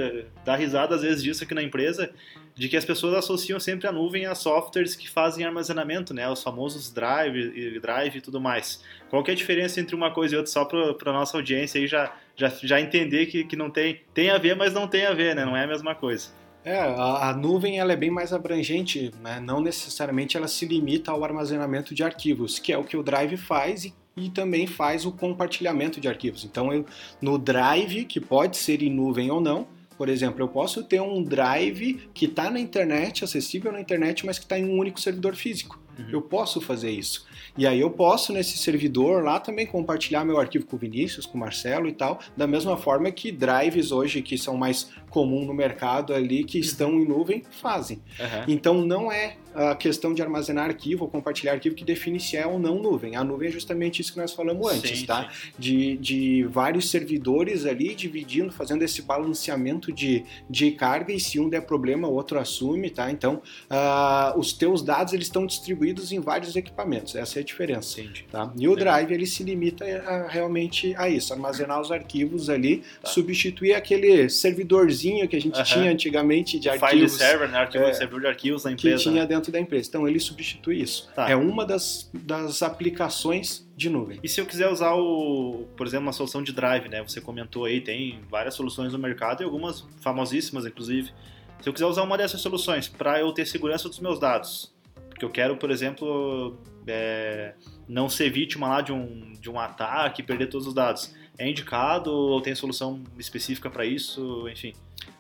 dar 0.45 0.57
risada 0.57 0.95
às 0.95 1.03
vezes 1.03 1.23
disso 1.23 1.45
aqui 1.45 1.55
na 1.55 1.63
empresa, 1.63 2.11
de 2.55 2.69
que 2.69 2.77
as 2.77 2.85
pessoas 2.85 3.15
associam 3.15 3.59
sempre 3.59 3.87
a 3.87 3.93
nuvem 3.93 4.27
a 4.27 4.35
softwares 4.35 4.95
que 4.95 5.09
fazem 5.09 5.45
armazenamento, 5.45 6.13
né, 6.13 6.29
os 6.29 6.43
famosos 6.43 6.93
drive 6.93 7.53
e 7.57 7.81
drive 7.81 8.17
e 8.17 8.21
tudo 8.21 8.41
mais. 8.41 8.83
Qual 9.09 9.25
é 9.27 9.31
a 9.31 9.35
diferença 9.35 9.81
entre 9.81 9.95
uma 9.95 10.11
coisa 10.11 10.35
e 10.35 10.37
outra, 10.37 10.53
só 10.53 10.65
para 10.65 11.13
nossa 11.13 11.37
audiência 11.37 11.81
aí 11.81 11.87
já, 11.87 12.15
já, 12.37 12.49
já 12.63 12.81
entender 12.81 13.27
que, 13.27 13.45
que 13.45 13.57
não 13.57 13.71
tem, 13.71 14.01
tem 14.15 14.31
a 14.31 14.39
ver, 14.39 14.57
mas 14.57 14.73
não 14.73 14.87
tem 14.87 15.07
a 15.07 15.13
ver, 15.13 15.35
né, 15.35 15.45
não 15.45 15.57
é 15.57 15.65
a 15.65 15.67
mesma 15.67 15.95
coisa. 15.95 16.31
É, 16.65 16.79
a, 16.79 17.31
a 17.31 17.35
nuvem 17.35 17.79
ela 17.79 17.93
é 17.93 17.97
bem 17.97 18.11
mais 18.11 18.33
abrangente, 18.33 19.11
né? 19.21 19.41
não 19.41 19.61
necessariamente 19.61 20.37
ela 20.37 20.47
se 20.47 20.65
limita 20.65 21.11
ao 21.11 21.25
armazenamento 21.25 21.93
de 21.93 22.05
arquivos, 22.05 22.59
que 22.61 22.73
é 22.73 22.79
o 22.79 22.85
que 22.85 22.97
o 22.97 23.03
Drive 23.03 23.37
faz 23.37 23.85
e, 23.85 23.93
e 24.17 24.31
também 24.31 24.67
faz 24.67 25.05
o 25.05 25.11
compartilhamento 25.11 26.01
de 26.01 26.07
arquivos. 26.07 26.45
Então, 26.45 26.73
eu, 26.73 26.87
no 27.21 27.37
Drive, 27.37 28.05
que 28.05 28.21
pode 28.21 28.57
ser 28.57 28.81
em 28.81 28.91
nuvem 28.91 29.29
ou 29.29 29.41
não, 29.41 29.67
por 29.99 30.09
exemplo, 30.09 30.41
eu 30.41 30.49
posso 30.49 30.85
ter 30.85 31.01
um 31.01 31.23
Drive 31.23 32.09
que 32.15 32.27
está 32.27 32.49
na 32.49 32.61
internet, 32.61 33.25
acessível 33.25 33.73
na 33.73 33.81
internet, 33.81 34.25
mas 34.25 34.39
que 34.39 34.45
está 34.45 34.57
em 34.57 34.65
um 34.65 34.79
único 34.79 35.01
servidor 35.01 35.35
físico. 35.35 35.82
Uhum. 35.99 36.07
Eu 36.11 36.23
posso 36.23 36.61
fazer 36.61 36.91
isso. 36.91 37.27
E 37.57 37.67
aí 37.67 37.81
eu 37.81 37.91
posso, 37.91 38.33
nesse 38.33 38.57
servidor 38.57 39.23
lá, 39.23 39.39
também 39.39 39.67
compartilhar 39.67 40.25
meu 40.25 40.39
arquivo 40.41 40.65
com 40.65 40.77
o 40.77 40.79
Vinícius, 40.79 41.27
com 41.27 41.37
o 41.37 41.41
Marcelo 41.41 41.87
e 41.87 41.93
tal, 41.93 42.19
da 42.37 42.47
mesma 42.47 42.77
forma 42.77 43.11
que 43.11 43.31
drives 43.31 43.93
hoje, 43.93 44.23
que 44.23 44.39
são 44.39 44.57
mais 44.57 44.91
comum 45.11 45.45
no 45.45 45.53
mercado 45.53 46.15
ali, 46.15 46.45
que 46.45 46.59
estão 46.59 46.93
em 46.95 47.07
nuvem, 47.07 47.43
fazem. 47.51 48.01
Aham. 48.19 48.45
Então 48.49 48.85
não 48.87 49.13
é 49.13 49.37
a 49.55 49.75
questão 49.75 50.13
de 50.15 50.23
armazenar 50.23 50.67
arquivo 50.67 51.05
ou 51.05 51.11
compartilhar 51.11 51.53
arquivo 51.53 51.75
que 51.75 51.85
define 51.85 52.19
se 52.21 52.37
é 52.37 52.47
ou 52.47 52.59
não 52.59 52.81
nuvem. 52.81 53.17
A 53.17 53.25
nuvem 53.25 53.49
é 53.49 53.53
justamente 53.53 54.01
isso 54.01 54.13
que 54.13 54.19
nós 54.19 54.33
falamos 54.33 54.67
antes, 54.71 55.01
Sim, 55.01 55.07
tá? 55.07 55.29
sim. 55.31 55.51
De, 55.59 55.97
de 55.97 56.45
vários 56.45 56.91
servidores 56.91 57.65
ali 57.67 57.95
dividindo, 57.95 58.53
fazendo 58.53 58.83
esse 58.83 59.03
balanceamento 59.03 59.93
de, 59.93 60.25
de 60.49 60.71
carga 60.73 61.13
e 61.13 61.19
se 61.21 61.41
um 61.41 61.49
der 61.49 61.63
problema, 61.63 62.09
o 62.09 62.13
outro 62.15 62.39
assume, 62.39 62.91
tá? 62.91 63.11
Então 63.11 63.41
ah, 63.71 64.35
os 64.37 64.53
teus 64.53 64.83
dados 64.83 65.13
eles 65.13 65.27
estão 65.27 65.47
distribuídos 65.47 66.13
em 66.13 66.21
vários 66.21 66.55
equipamentos. 66.57 67.15
Essa 67.15 67.39
é 67.39 67.43
a 67.43 67.45
diferença. 67.45 68.01
Entendi. 68.01 68.27
Tá? 68.31 68.53
E 68.59 68.69
o. 68.69 68.77
Drive 68.83 69.13
ele 69.13 69.27
se 69.27 69.45
limita 69.45 69.85
a- 69.85 70.27
realmente 70.29 70.95
a 70.97 71.09
isso, 71.09 71.33
armazenar 71.33 71.81
os 71.81 71.93
arquivos 71.93 72.51
ali, 72.51 72.83
Tá. 73.01 73.09
substituir 73.11 73.75
aquele 73.75 74.29
servidorzinho 74.29 75.29
que 75.29 75.37
a 75.37 75.41
gente 75.41 75.55
Aham. 75.55 75.65
tinha 75.65 75.91
antigamente 75.93 76.59
de 76.59 76.69
File 76.71 76.85
arquivos 76.85 77.13
server, 77.13 77.49
né? 77.49 77.59
Arquivo, 77.59 77.85
é, 77.85 77.93
servidor 77.93 78.21
de 78.23 78.27
arquivos 78.27 78.63
da 78.65 78.71
que 78.71 78.75
empresa. 78.75 79.03
tinha 79.05 79.15
né? 79.23 79.27
Dentro 79.43 79.53
da 79.53 79.61
empresa. 79.61 79.89
Então 79.89 80.09
ele 80.09 80.21
substitui 80.21 80.81
isso. 80.81 81.11
Tá. 81.15 81.29
É 81.29 81.37
uma 81.37 81.67
das, 81.67 82.11
das 82.15 82.63
aplicações 82.63 83.69
de 83.77 83.91
nuvem. 83.91 84.21
E 84.23 84.29
se 84.29 84.41
eu 84.41 84.47
quiser 84.47 84.69
usar 84.69 84.95
o, 84.95 85.67
por 85.77 85.87
exemplo, 85.87 86.07
uma 86.07 86.13
solução 86.13 86.43
de 86.43 86.53
drive, 86.53 86.89
né? 86.89 87.03
Você 87.03 87.21
comentou 87.21 87.65
aí, 87.65 87.81
tem 87.81 88.21
várias 88.31 88.55
soluções 88.55 88.93
no 88.93 88.99
mercado 88.99 89.43
e 89.43 89.45
algumas 89.45 89.85
famosíssimas, 90.01 90.65
inclusive. 90.65 91.13
Se 91.61 91.69
eu 91.69 91.73
quiser 91.73 91.87
usar 91.87 92.03
uma 92.03 92.17
dessas 92.17 92.41
soluções 92.41 92.89
para 92.89 93.21
eu 93.21 93.33
ter 93.33 93.47
segurança 93.47 93.89
dos 93.89 94.01
meus 94.01 94.19
dados, 94.19 94.73
porque 95.09 95.25
eu 95.25 95.31
quero, 95.31 95.57
por 95.57 95.71
exemplo, 95.71 96.59
é, 96.87 97.55
não 97.89 98.09
ser 98.09 98.31
vítima 98.31 98.69
lá 98.69 98.81
de 98.81 98.93
um, 98.93 99.33
de 99.41 99.49
um 99.51 99.59
ataque, 99.59 100.23
perder 100.23 100.49
todos 100.49 100.67
os 100.67 100.75
dados, 100.75 101.15
é 101.39 101.49
indicado 101.49 102.11
ou 102.13 102.41
tem 102.41 102.55
solução 102.55 103.03
específica 103.19 103.71
para 103.71 103.85
isso? 103.85 104.49
Enfim. 104.49 104.73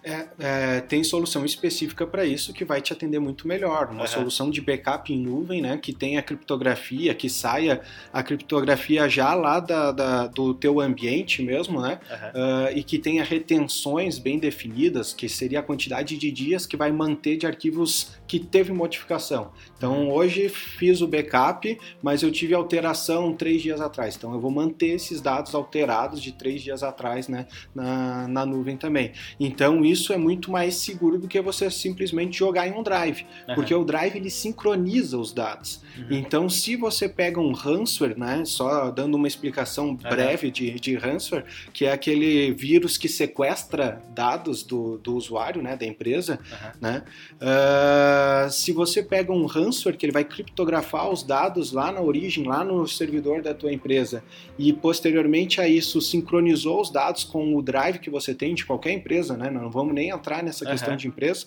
É, 0.04 0.26
é, 0.40 0.80
tem 0.80 1.04
solução 1.04 1.44
específica 1.44 2.04
para 2.04 2.24
isso 2.24 2.52
que 2.52 2.64
vai 2.64 2.80
te 2.80 2.92
atender 2.92 3.20
muito 3.20 3.46
melhor. 3.46 3.88
Uma 3.90 4.00
Aham. 4.00 4.06
solução 4.08 4.50
de 4.50 4.60
backup 4.60 5.12
em 5.12 5.18
nuvem, 5.18 5.62
né, 5.62 5.78
que 5.80 5.92
tenha 5.92 6.20
criptografia, 6.20 7.14
que 7.14 7.30
saia 7.30 7.80
a 8.12 8.20
criptografia 8.22 9.08
já 9.08 9.32
lá 9.34 9.60
da, 9.60 9.92
da- 9.92 10.26
do 10.26 10.54
teu 10.54 10.80
ambiente 10.80 11.40
mesmo, 11.42 11.80
né, 11.80 12.00
Aham. 12.10 12.32
ah, 12.34 12.72
e 12.74 12.82
que 12.82 12.98
tenha 12.98 13.22
retenções 13.22 14.18
bem 14.18 14.38
definidas, 14.40 15.12
que 15.14 15.28
seria 15.28 15.60
a 15.60 15.62
quantidade 15.62 16.16
de 16.18 16.32
dias 16.32 16.66
que 16.66 16.76
vai 16.76 16.90
manter 16.90 17.36
de 17.36 17.46
arquivos 17.46 18.10
que 18.26 18.40
teve 18.40 18.72
modificação. 18.72 19.52
Então 19.76 20.10
hoje 20.10 20.48
fiz 20.48 21.00
o 21.00 21.06
backup, 21.06 21.78
mas 22.02 22.22
eu 22.24 22.32
tive 22.32 22.54
alteração 22.54 23.32
três 23.34 23.62
dias 23.62 23.80
atrás. 23.80 24.16
Então 24.16 24.32
eu 24.34 24.40
vou 24.40 24.50
manter 24.50 24.88
esses 24.96 25.20
dados 25.20 25.54
alterados 25.54 26.20
de 26.20 26.32
três 26.32 26.60
dias 26.60 26.82
atrás, 26.82 27.28
né, 27.28 27.46
na, 27.74 28.26
na 28.26 28.44
nuvem 28.46 28.76
também. 28.76 29.12
Então 29.38 29.84
isso 29.92 30.12
é 30.12 30.16
muito 30.16 30.50
mais 30.50 30.76
seguro 30.76 31.18
do 31.18 31.28
que 31.28 31.40
você 31.40 31.70
simplesmente 31.70 32.36
jogar 32.36 32.66
em 32.66 32.72
um 32.72 32.82
drive, 32.82 33.24
Aham. 33.46 33.54
porque 33.54 33.74
o 33.74 33.84
drive 33.84 34.16
ele 34.16 34.30
sincroniza 34.30 35.18
os 35.18 35.32
dados. 35.32 35.82
Uhum. 35.96 36.06
Então 36.10 36.48
se 36.48 36.76
você 36.76 37.08
pega 37.08 37.38
um 37.40 37.52
ransomware, 37.52 38.18
né, 38.18 38.44
só 38.44 38.90
dando 38.90 39.14
uma 39.14 39.28
explicação 39.28 39.94
breve 39.94 40.50
de, 40.50 40.72
de 40.80 40.96
ransomware, 40.96 41.44
que 41.72 41.84
é 41.84 41.92
aquele 41.92 42.52
vírus 42.52 42.96
que 42.96 43.08
sequestra 43.08 44.02
dados 44.14 44.62
do, 44.62 44.98
do 44.98 45.14
usuário, 45.14 45.62
né, 45.62 45.76
da 45.76 45.86
empresa, 45.86 46.38
né? 46.80 47.02
Ah, 47.40 48.48
se 48.50 48.72
você 48.72 49.02
pega 49.02 49.32
um 49.32 49.46
ransomware 49.46 49.96
que 49.96 50.06
ele 50.06 50.12
vai 50.12 50.24
criptografar 50.24 51.10
os 51.10 51.22
dados 51.22 51.72
lá 51.72 51.92
na 51.92 52.00
origem, 52.00 52.44
lá 52.44 52.64
no 52.64 52.86
servidor 52.86 53.42
da 53.42 53.52
tua 53.52 53.72
empresa, 53.72 54.22
e 54.58 54.72
posteriormente 54.72 55.60
a 55.60 55.68
isso 55.68 56.00
sincronizou 56.00 56.80
os 56.80 56.90
dados 56.90 57.24
com 57.24 57.54
o 57.56 57.62
drive 57.62 57.98
que 57.98 58.10
você 58.10 58.34
tem 58.34 58.54
de 58.54 58.64
qualquer 58.64 58.92
empresa, 58.92 59.36
né? 59.36 59.50
Não 59.50 59.70
vamos 59.70 59.81
nem 59.90 60.10
entrar 60.10 60.42
nessa 60.42 60.64
Aham. 60.64 60.72
questão 60.72 60.96
de 60.96 61.08
empresa. 61.08 61.46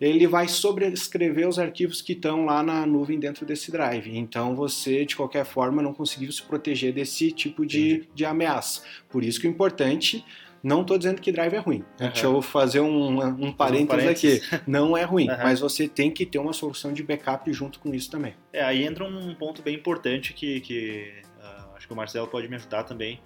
ele 0.00 0.26
vai 0.28 0.46
sobrescrever 0.46 1.46
os 1.46 1.58
arquivos 1.58 2.00
que 2.00 2.12
estão 2.12 2.44
lá 2.44 2.62
na 2.62 2.86
nuvem 2.86 3.18
dentro 3.18 3.44
desse 3.44 3.70
drive. 3.70 4.16
Então 4.16 4.54
você, 4.54 5.04
de 5.04 5.14
qualquer 5.16 5.44
forma, 5.44 5.82
não 5.82 5.92
conseguiu 5.92 6.30
se 6.30 6.42
proteger 6.42 6.92
desse 6.92 7.32
tipo 7.32 7.66
de, 7.66 8.08
de 8.14 8.24
ameaça. 8.24 8.82
Por 9.10 9.24
isso 9.24 9.40
que 9.40 9.48
o 9.48 9.50
importante 9.50 10.24
não 10.62 10.82
estou 10.82 10.98
dizendo 10.98 11.20
que 11.20 11.30
drive 11.30 11.54
é 11.54 11.58
ruim. 11.58 11.78
Uhum. 12.00 12.08
Deixa 12.08 12.26
eu 12.26 12.42
fazer 12.42 12.80
um, 12.80 13.20
um 13.20 13.52
parênteses, 13.52 13.84
um 13.84 13.86
parênteses. 13.86 14.52
aqui. 14.52 14.62
Não 14.70 14.96
é 14.96 15.04
ruim, 15.04 15.28
uhum. 15.28 15.36
mas 15.38 15.60
você 15.60 15.88
tem 15.88 16.10
que 16.10 16.26
ter 16.26 16.38
uma 16.38 16.52
solução 16.52 16.92
de 16.92 17.02
backup 17.02 17.50
junto 17.52 17.78
com 17.78 17.94
isso 17.94 18.10
também. 18.10 18.34
É, 18.52 18.62
aí 18.62 18.84
entra 18.84 19.04
um 19.04 19.34
ponto 19.34 19.62
bem 19.62 19.74
importante 19.74 20.32
que, 20.32 20.60
que 20.60 21.12
uh, 21.38 21.76
acho 21.76 21.86
que 21.86 21.92
o 21.92 21.96
Marcelo 21.96 22.26
pode 22.26 22.48
me 22.48 22.56
ajudar 22.56 22.84
também, 22.84 23.20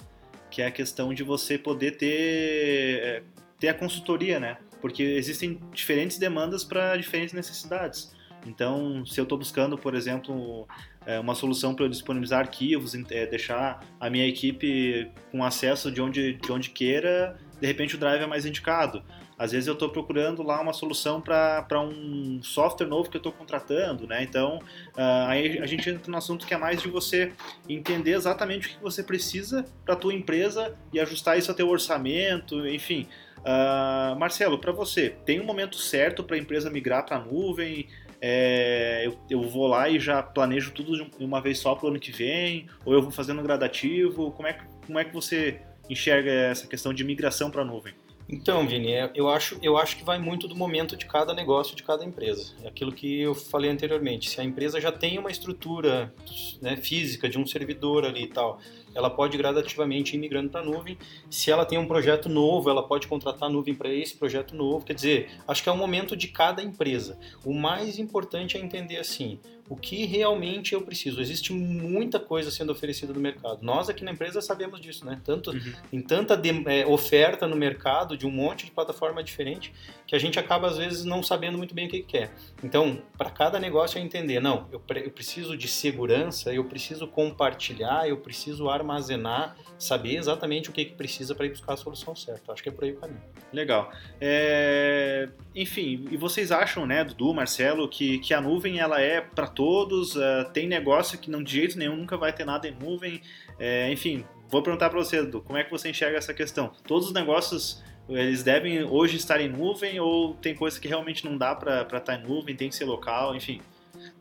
que 0.51 0.63
é 0.63 0.67
a 0.67 0.71
questão 0.71 1.15
de 1.15 1.23
você 1.23 1.57
poder 1.57 1.93
ter, 1.93 3.01
é, 3.03 3.23
ter 3.63 3.69
a 3.69 3.75
consultoria, 3.75 4.41
né? 4.41 4.57
Porque 4.81 5.05
existem 5.05 5.61
diferentes 5.73 6.19
demandas 6.19 6.65
para 6.65 6.97
diferentes 6.97 7.33
necessidades. 7.33 8.13
Então, 8.45 9.07
se 9.07 9.21
eu 9.21 9.23
estou 9.23 9.39
buscando, 9.39 9.79
por 9.79 9.95
exemplo, 9.95 10.67
é, 11.07 11.21
uma 11.21 11.37
solução 11.37 11.73
para 11.73 11.85
eu 11.85 11.89
disponibilizar 11.89 12.41
arquivos, 12.41 12.93
é, 13.13 13.25
deixar 13.25 13.87
a 14.01 14.11
minha 14.11 14.27
equipe 14.27 15.09
com 15.31 15.45
acesso 15.45 15.93
de 15.93 16.03
onde, 16.03 16.33
de 16.33 16.51
onde 16.51 16.71
queira, 16.71 17.39
de 17.61 17.67
repente 17.69 17.95
o 17.95 17.99
Drive 17.99 18.21
é 18.21 18.27
mais 18.27 18.45
indicado. 18.45 19.05
Às 19.43 19.53
vezes 19.53 19.67
eu 19.67 19.75
estou 19.75 19.89
procurando 19.89 20.43
lá 20.43 20.61
uma 20.61 20.73
solução 20.73 21.21
para 21.21 21.81
um 21.81 22.41
software 22.43 22.87
novo 22.87 23.11
que 23.11 23.17
eu 23.17 23.21
estou 23.21 23.33
contratando, 23.33 24.07
né? 24.07 24.23
Então, 24.23 24.59
uh, 24.97 25.27
aí 25.27 25.59
a 25.59 25.67
gente 25.67 25.91
entra 25.91 26.11
no 26.11 26.17
assunto 26.17 26.47
que 26.47 26.55
é 26.55 26.57
mais 26.57 26.81
de 26.81 26.89
você 26.89 27.33
entender 27.69 28.13
exatamente 28.13 28.69
o 28.69 28.71
que 28.71 28.83
você 28.83 29.03
precisa 29.03 29.65
para 29.85 29.95
a 29.95 29.97
tua 29.97 30.15
empresa 30.15 30.77
e 30.93 31.01
ajustar 31.01 31.37
isso 31.37 31.51
ao 31.51 31.57
teu 31.57 31.69
orçamento, 31.69 32.67
enfim. 32.69 33.09
Uh, 33.39 34.17
Marcelo, 34.17 34.59
para 34.59 34.71
você, 34.71 35.11
tem 35.25 35.41
um 35.41 35.45
momento 35.45 35.77
certo 35.77 36.23
para 36.23 36.37
a 36.37 36.39
empresa 36.39 36.71
migrar 36.71 37.05
para 37.05 37.17
a 37.17 37.21
nuvem? 37.21 37.89
é, 38.25 39.05
eu, 39.05 39.19
eu, 39.29 39.43
vou 39.43 39.67
lá 39.67 39.89
e 39.89 39.99
já 39.99 40.23
planejo 40.23 40.71
tudo 40.71 40.97
de 40.97 41.25
uma 41.25 41.41
vez 41.41 41.59
só 41.59 41.75
para 41.75 41.87
o 41.87 41.89
ano 41.89 41.99
que 41.99 42.13
vem, 42.13 42.69
ou 42.85 42.95
eu 42.95 43.03
vou 43.03 43.11
fazendo 43.11 43.43
gradativo? 43.43 44.31
Como 44.31 44.47
é, 44.47 44.57
como 44.87 44.97
é 44.97 45.05
que 45.05 45.13
você 45.13 45.61
enxerga 45.91 46.31
essa 46.31 46.69
questão 46.69 46.95
de 46.95 47.03
migração 47.03 47.51
para 47.51 47.63
a 47.63 47.65
nuvem? 47.65 47.93
Então, 48.29 48.67
Vini, 48.67 48.93
é, 48.93 49.11
eu 49.15 49.29
acho, 49.29 49.59
eu 49.63 49.77
acho 49.77 49.97
que 49.97 50.05
vai 50.05 50.19
muito 50.19 50.49
do 50.49 50.57
momento 50.57 50.97
de 50.97 51.07
cada 51.07 51.35
negócio, 51.35 51.77
de 51.77 51.83
cada 51.83 52.05
empresa. 52.05 52.55
É 52.63 52.69
aquilo 52.69 52.93
que 52.93 53.21
eu 53.21 53.35
falei 53.35 53.71
anteriormente. 53.71 54.31
Se 54.31 54.41
a 54.41 54.45
empresa 54.45 54.81
já 54.81 54.91
tem 54.91 55.19
uma 55.19 55.31
estrutura 55.31 56.13
né, 56.61 56.77
física 56.77 57.29
de 57.29 57.39
um 57.39 57.47
servidor 57.47 58.05
ali 58.05 58.25
e 58.25 58.29
tal, 58.29 58.59
ela 58.95 59.11
pode 59.11 59.37
gradativamente 59.37 60.17
ir 60.17 60.19
migrando 60.19 60.51
para 60.51 60.61
a 60.61 60.65
nuvem. 60.65 60.99
Se 61.31 61.51
ela 61.51 61.65
tem 61.65 61.79
um 61.79 61.87
projeto 61.87 62.29
novo, 62.29 62.71
ela 62.71 62.83
pode 62.83 63.07
contratar 63.07 63.49
a 63.49 63.53
nuvem 63.53 63.75
para 63.75 63.93
esse 63.93 64.17
projeto 64.17 64.55
novo. 64.55 64.85
Quer 64.85 64.95
dizer, 64.95 65.31
acho 65.47 65.63
que 65.63 65.69
é 65.69 65.73
o 65.73 65.77
momento 65.77 66.17
de 66.17 66.29
cada 66.29 66.63
empresa. 66.63 67.19
O 67.45 67.55
mais 67.55 67.99
importante 67.99 68.57
é 68.57 68.61
entender 68.61 68.99
assim, 68.99 69.39
o 69.73 69.77
que 69.77 70.05
realmente 70.05 70.75
eu 70.75 70.83
preciso. 70.83 71.21
Existe 71.21 71.53
muita 71.53 72.21
coisa 72.21 72.51
sendo 72.51 72.73
oferecida 72.73 73.13
no 73.13 73.21
mercado. 73.21 73.63
Nós 73.63 73.89
aqui 73.89 74.05
na 74.05 74.11
empresa 74.11 74.43
sabemos 74.43 74.81
disso, 74.81 75.07
né? 75.07 75.21
Tanto 75.25 75.51
uhum. 75.51 75.73
em 75.93 76.03
tanta 76.03 76.37
de, 76.37 76.51
é, 76.67 76.87
oferta 76.87 77.47
no 77.47 77.57
mercado 77.57 78.17
de 78.17 78.27
um 78.27 78.31
monte 78.31 78.67
de 78.67 78.71
plataforma 78.71 79.23
diferente 79.23 79.73
que 80.07 80.15
a 80.15 80.19
gente 80.19 80.39
acaba 80.39 80.67
às 80.67 80.77
vezes 80.77 81.05
não 81.05 81.23
sabendo 81.23 81.57
muito 81.57 81.75
bem 81.75 81.87
o 81.87 81.91
que 81.91 82.03
quer. 82.03 82.35
Então, 82.63 83.03
para 83.17 83.31
cada 83.31 83.59
negócio 83.59 83.99
é 83.99 84.03
entender, 84.03 84.41
não, 84.41 84.69
eu, 84.71 84.83
eu 84.97 85.11
preciso 85.11 85.57
de 85.57 85.69
segurança, 85.69 86.53
eu 86.53 86.65
preciso 86.65 87.07
compartilhar, 87.07 88.07
eu 88.07 88.19
preciso 88.19 88.69
armazenar, 88.83 89.57
saber 89.79 90.17
exatamente 90.17 90.71
o 90.71 90.73
que, 90.73 90.85
que 90.85 90.95
precisa 90.95 91.35
para 91.35 91.47
ir 91.47 91.51
buscar 91.51 91.75
a 91.75 91.77
solução 91.77 92.15
certa. 92.15 92.53
Acho 92.53 92.63
que 92.63 92.69
é 92.69 92.73
por 92.73 92.85
aí 92.85 92.93
o 92.93 92.97
caminho. 92.97 93.23
Legal. 93.53 93.91
É... 94.21 95.29
Enfim, 95.55 96.07
e 96.11 96.17
vocês 96.17 96.53
acham, 96.53 96.87
né, 96.87 97.05
Dudu, 97.05 97.33
Marcelo, 97.33 97.89
que, 97.89 98.19
que 98.19 98.35
a 98.35 98.41
nuvem 98.41 98.79
ela 98.79 99.01
é 99.01 99.21
para 99.21 99.47
todos? 99.47 100.15
Uh, 100.17 100.45
tem 100.53 100.67
negócio 100.67 101.19
que 101.19 101.31
não 101.31 101.43
de 101.43 101.53
jeito 101.53 101.79
nenhum 101.79 101.97
nunca 101.97 102.17
vai 102.17 102.33
ter 102.33 102.45
nada 102.45 102.69
em 102.69 102.75
nuvem? 102.75 103.21
É, 103.59 103.91
enfim, 103.91 104.25
vou 104.49 104.63
perguntar 104.63 104.91
para 104.91 104.99
você, 104.99 105.23
Dudu, 105.23 105.41
como 105.43 105.59
é 105.59 105.65
que 105.65 105.71
você 105.71 105.91
enxerga 105.91 106.19
essa 106.19 106.35
questão? 106.35 106.73
Todos 106.87 107.09
os 107.09 107.13
negócios 107.13 107.83
eles 108.09 108.43
devem 108.43 108.83
hoje 108.83 109.17
estar 109.17 109.41
em 109.41 109.49
nuvem 109.49 110.01
ou 110.01 110.35
tem 110.35 110.55
coisa 110.55 110.81
que 110.81 110.89
realmente 110.89 111.25
não 111.25 111.37
dá 111.37 111.55
para 111.55 111.83
estar 111.83 112.01
tá 112.01 112.15
em 112.15 112.23
nuvem, 112.23 112.57
tem 112.57 112.69
que 112.69 112.75
ser 112.75 112.85
local, 112.85 113.35
enfim? 113.35 113.61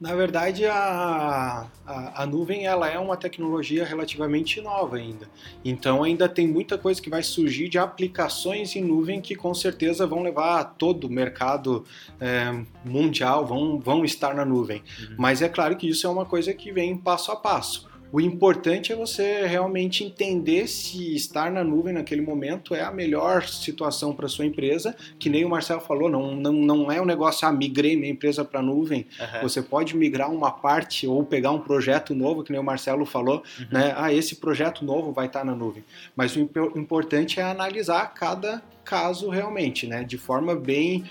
Na 0.01 0.15
verdade, 0.15 0.65
a, 0.65 1.67
a, 1.85 2.23
a, 2.23 2.25
nuvem 2.25 2.65
ela 2.65 2.89
é 2.89 2.97
uma 2.97 3.15
tecnologia 3.15 3.85
relativamente 3.85 4.59
nova 4.59 4.97
ainda. 4.97 5.29
Então, 5.63 6.01
ainda 6.01 6.27
tem 6.27 6.47
muita 6.47 6.75
coisa 6.75 6.99
que 6.99 7.07
vai 7.07 7.21
surgir 7.21 7.69
de 7.69 7.77
aplicações 7.77 8.75
em 8.75 8.81
nuvem 8.83 9.21
que 9.21 9.35
com 9.35 9.53
certeza 9.53 10.07
vão 10.07 10.23
levar 10.23 10.63
todo 10.75 11.03
o 11.03 11.09
mercado 11.09 11.85
é, 12.19 12.63
mundial, 12.83 13.45
vão, 13.45 13.79
vão 13.79 14.03
estar 14.03 14.33
na 14.33 14.43
nuvem. 14.43 14.81
Uhum. 15.01 15.15
Mas 15.19 15.43
é 15.43 15.47
claro 15.47 15.77
que 15.77 15.87
isso 15.87 16.07
é 16.07 16.09
uma 16.09 16.25
coisa 16.25 16.51
que 16.51 16.71
vem 16.71 16.97
passo 16.97 17.31
a 17.31 17.35
passo. 17.35 17.90
O 18.11 18.19
importante 18.19 18.91
é 18.91 18.95
você 18.95 19.45
realmente 19.47 20.03
entender 20.03 20.67
se 20.67 21.15
estar 21.15 21.49
na 21.49 21.63
nuvem 21.63 21.93
naquele 21.93 22.21
momento 22.21 22.75
é 22.75 22.81
a 22.81 22.91
melhor 22.91 23.47
situação 23.47 24.13
para 24.13 24.27
sua 24.27 24.45
empresa, 24.45 24.95
que 25.17 25.29
nem 25.29 25.45
o 25.45 25.49
Marcelo 25.49 25.79
falou, 25.79 26.09
não, 26.09 26.35
não, 26.35 26.51
não 26.51 26.91
é 26.91 27.01
um 27.01 27.05
negócio, 27.05 27.47
ah, 27.47 27.51
migrei 27.51 27.95
minha 27.95 28.11
empresa 28.11 28.43
para 28.43 28.61
nuvem. 28.61 29.07
Uhum. 29.19 29.41
Você 29.43 29.61
pode 29.61 29.95
migrar 29.95 30.29
uma 30.29 30.51
parte 30.51 31.07
ou 31.07 31.23
pegar 31.23 31.51
um 31.51 31.59
projeto 31.59 32.13
novo, 32.13 32.43
que 32.43 32.51
nem 32.51 32.59
o 32.59 32.63
Marcelo 32.63 33.05
falou, 33.05 33.43
uhum. 33.59 33.67
né? 33.71 33.93
Ah, 33.95 34.13
esse 34.13 34.35
projeto 34.35 34.83
novo 34.83 35.13
vai 35.13 35.27
estar 35.27 35.45
na 35.45 35.55
nuvem. 35.55 35.83
Mas 36.15 36.35
o 36.35 36.41
importante 36.75 37.39
é 37.39 37.43
analisar 37.43 38.13
cada 38.13 38.61
caso 38.83 39.29
realmente, 39.29 39.87
né? 39.87 40.03
De 40.03 40.17
forma 40.17 40.53
bem 40.53 41.05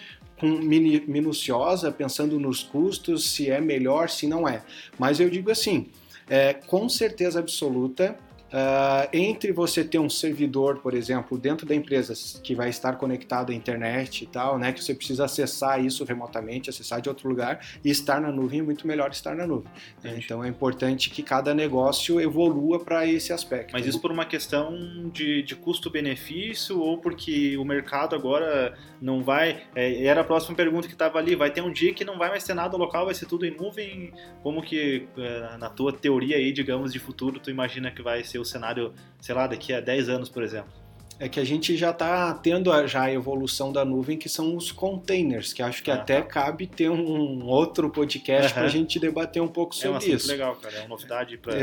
minuciosa, 1.07 1.93
pensando 1.93 2.39
nos 2.39 2.63
custos, 2.63 3.31
se 3.31 3.51
é 3.51 3.61
melhor, 3.61 4.09
se 4.09 4.27
não 4.27 4.49
é. 4.49 4.63
Mas 4.99 5.21
eu 5.21 5.29
digo 5.29 5.51
assim, 5.51 5.89
é, 6.31 6.55
com 6.55 6.89
certeza 6.89 7.41
absoluta, 7.41 8.17
Uh, 8.51 9.09
entre 9.13 9.53
você 9.53 9.85
ter 9.85 10.01
um 10.01 10.11
servidor, 10.11 10.79
por 10.79 10.93
exemplo, 10.93 11.39
dentro 11.39 11.65
da 11.65 11.75
empresa 11.75 12.13
que 12.43 12.53
vai 12.53 12.69
estar 12.69 12.97
conectado 12.97 13.53
à 13.53 13.55
internet 13.55 14.25
e 14.25 14.27
tal, 14.27 14.59
né, 14.59 14.73
que 14.73 14.83
você 14.83 14.93
precisa 14.93 15.25
acessar 15.25 15.85
isso 15.85 16.03
remotamente, 16.05 16.69
acessar 16.69 17.01
de 17.01 17.09
outro 17.09 17.29
lugar 17.29 17.65
e 17.85 17.91
estar 17.91 18.21
na 18.21 18.33
nuvem 18.33 18.59
é 18.59 18.63
muito 18.63 18.89
melhor 18.89 19.11
estar 19.11 19.37
na 19.37 19.47
nuvem. 19.47 19.71
Né? 20.03 20.19
Então 20.19 20.43
é 20.43 20.49
importante 20.49 21.11
que 21.11 21.23
cada 21.23 21.55
negócio 21.55 22.21
evolua 22.21 22.81
para 22.81 23.07
esse 23.07 23.33
aspecto. 23.33 23.73
Mas 23.73 23.87
isso 23.87 24.01
por 24.01 24.11
uma 24.11 24.25
questão 24.25 25.09
de, 25.13 25.43
de 25.43 25.55
custo-benefício 25.55 26.81
ou 26.81 26.99
porque 26.99 27.57
o 27.57 27.65
mercado 27.65 28.17
agora 28.17 28.77
não 29.01 29.23
vai. 29.23 29.63
É, 29.77 30.05
era 30.05 30.23
a 30.23 30.25
próxima 30.25 30.57
pergunta 30.57 30.89
que 30.89 30.95
estava 30.95 31.19
ali. 31.19 31.37
Vai 31.37 31.51
ter 31.51 31.61
um 31.61 31.73
dia 31.73 31.95
que 31.95 32.05
não 32.05 32.19
vai 32.19 32.31
mais 32.31 32.43
ter 32.43 32.55
nada 32.55 32.77
local, 32.77 33.05
vai 33.05 33.15
ser 33.15 33.27
tudo 33.27 33.47
em 33.47 33.57
nuvem. 33.57 34.13
Como 34.43 34.61
que 34.61 35.07
é, 35.17 35.57
na 35.57 35.71
tua 35.71 35.93
teoria 35.93 36.37
aí, 36.37 36.53
digamos, 36.53 36.93
de 36.93 36.99
futuro, 36.99 37.39
tu 37.39 37.51
imagina 37.51 37.91
que 37.91 38.03
vai 38.03 38.25
ser 38.25 38.40
o 38.41 38.45
cenário, 38.45 38.93
sei 39.21 39.35
lá, 39.35 39.47
daqui 39.47 39.73
a 39.73 39.81
10 39.81 40.09
anos, 40.09 40.29
por 40.29 40.43
exemplo? 40.43 40.81
É 41.21 41.29
que 41.29 41.39
a 41.39 41.45
gente 41.45 41.77
já 41.77 41.91
está 41.91 42.33
tendo 42.33 42.73
a, 42.73 42.87
já 42.87 43.03
a 43.03 43.13
evolução 43.13 43.71
da 43.71 43.85
nuvem, 43.85 44.17
que 44.17 44.27
são 44.27 44.57
os 44.57 44.73
containers, 44.73 45.53
que 45.53 45.63
acho 45.63 45.83
que 45.83 45.91
ah, 45.91 45.97
até 45.97 46.23
tá. 46.23 46.27
cabe 46.27 46.67
ter 46.67 46.91
um 46.91 47.45
outro 47.45 47.91
podcast 47.91 48.49
uhum. 48.49 48.55
para 48.55 48.63
a 48.63 48.69
gente 48.69 48.99
debater 48.99 49.43
um 49.43 49.47
pouco 49.47 49.75
sobre 49.75 50.13
é 50.13 50.15
isso. 50.15 50.29
legal, 50.29 50.57
cara. 50.57 50.77
É 50.77 50.81
uma 50.81 50.89
novidade 50.89 51.37
para 51.37 51.55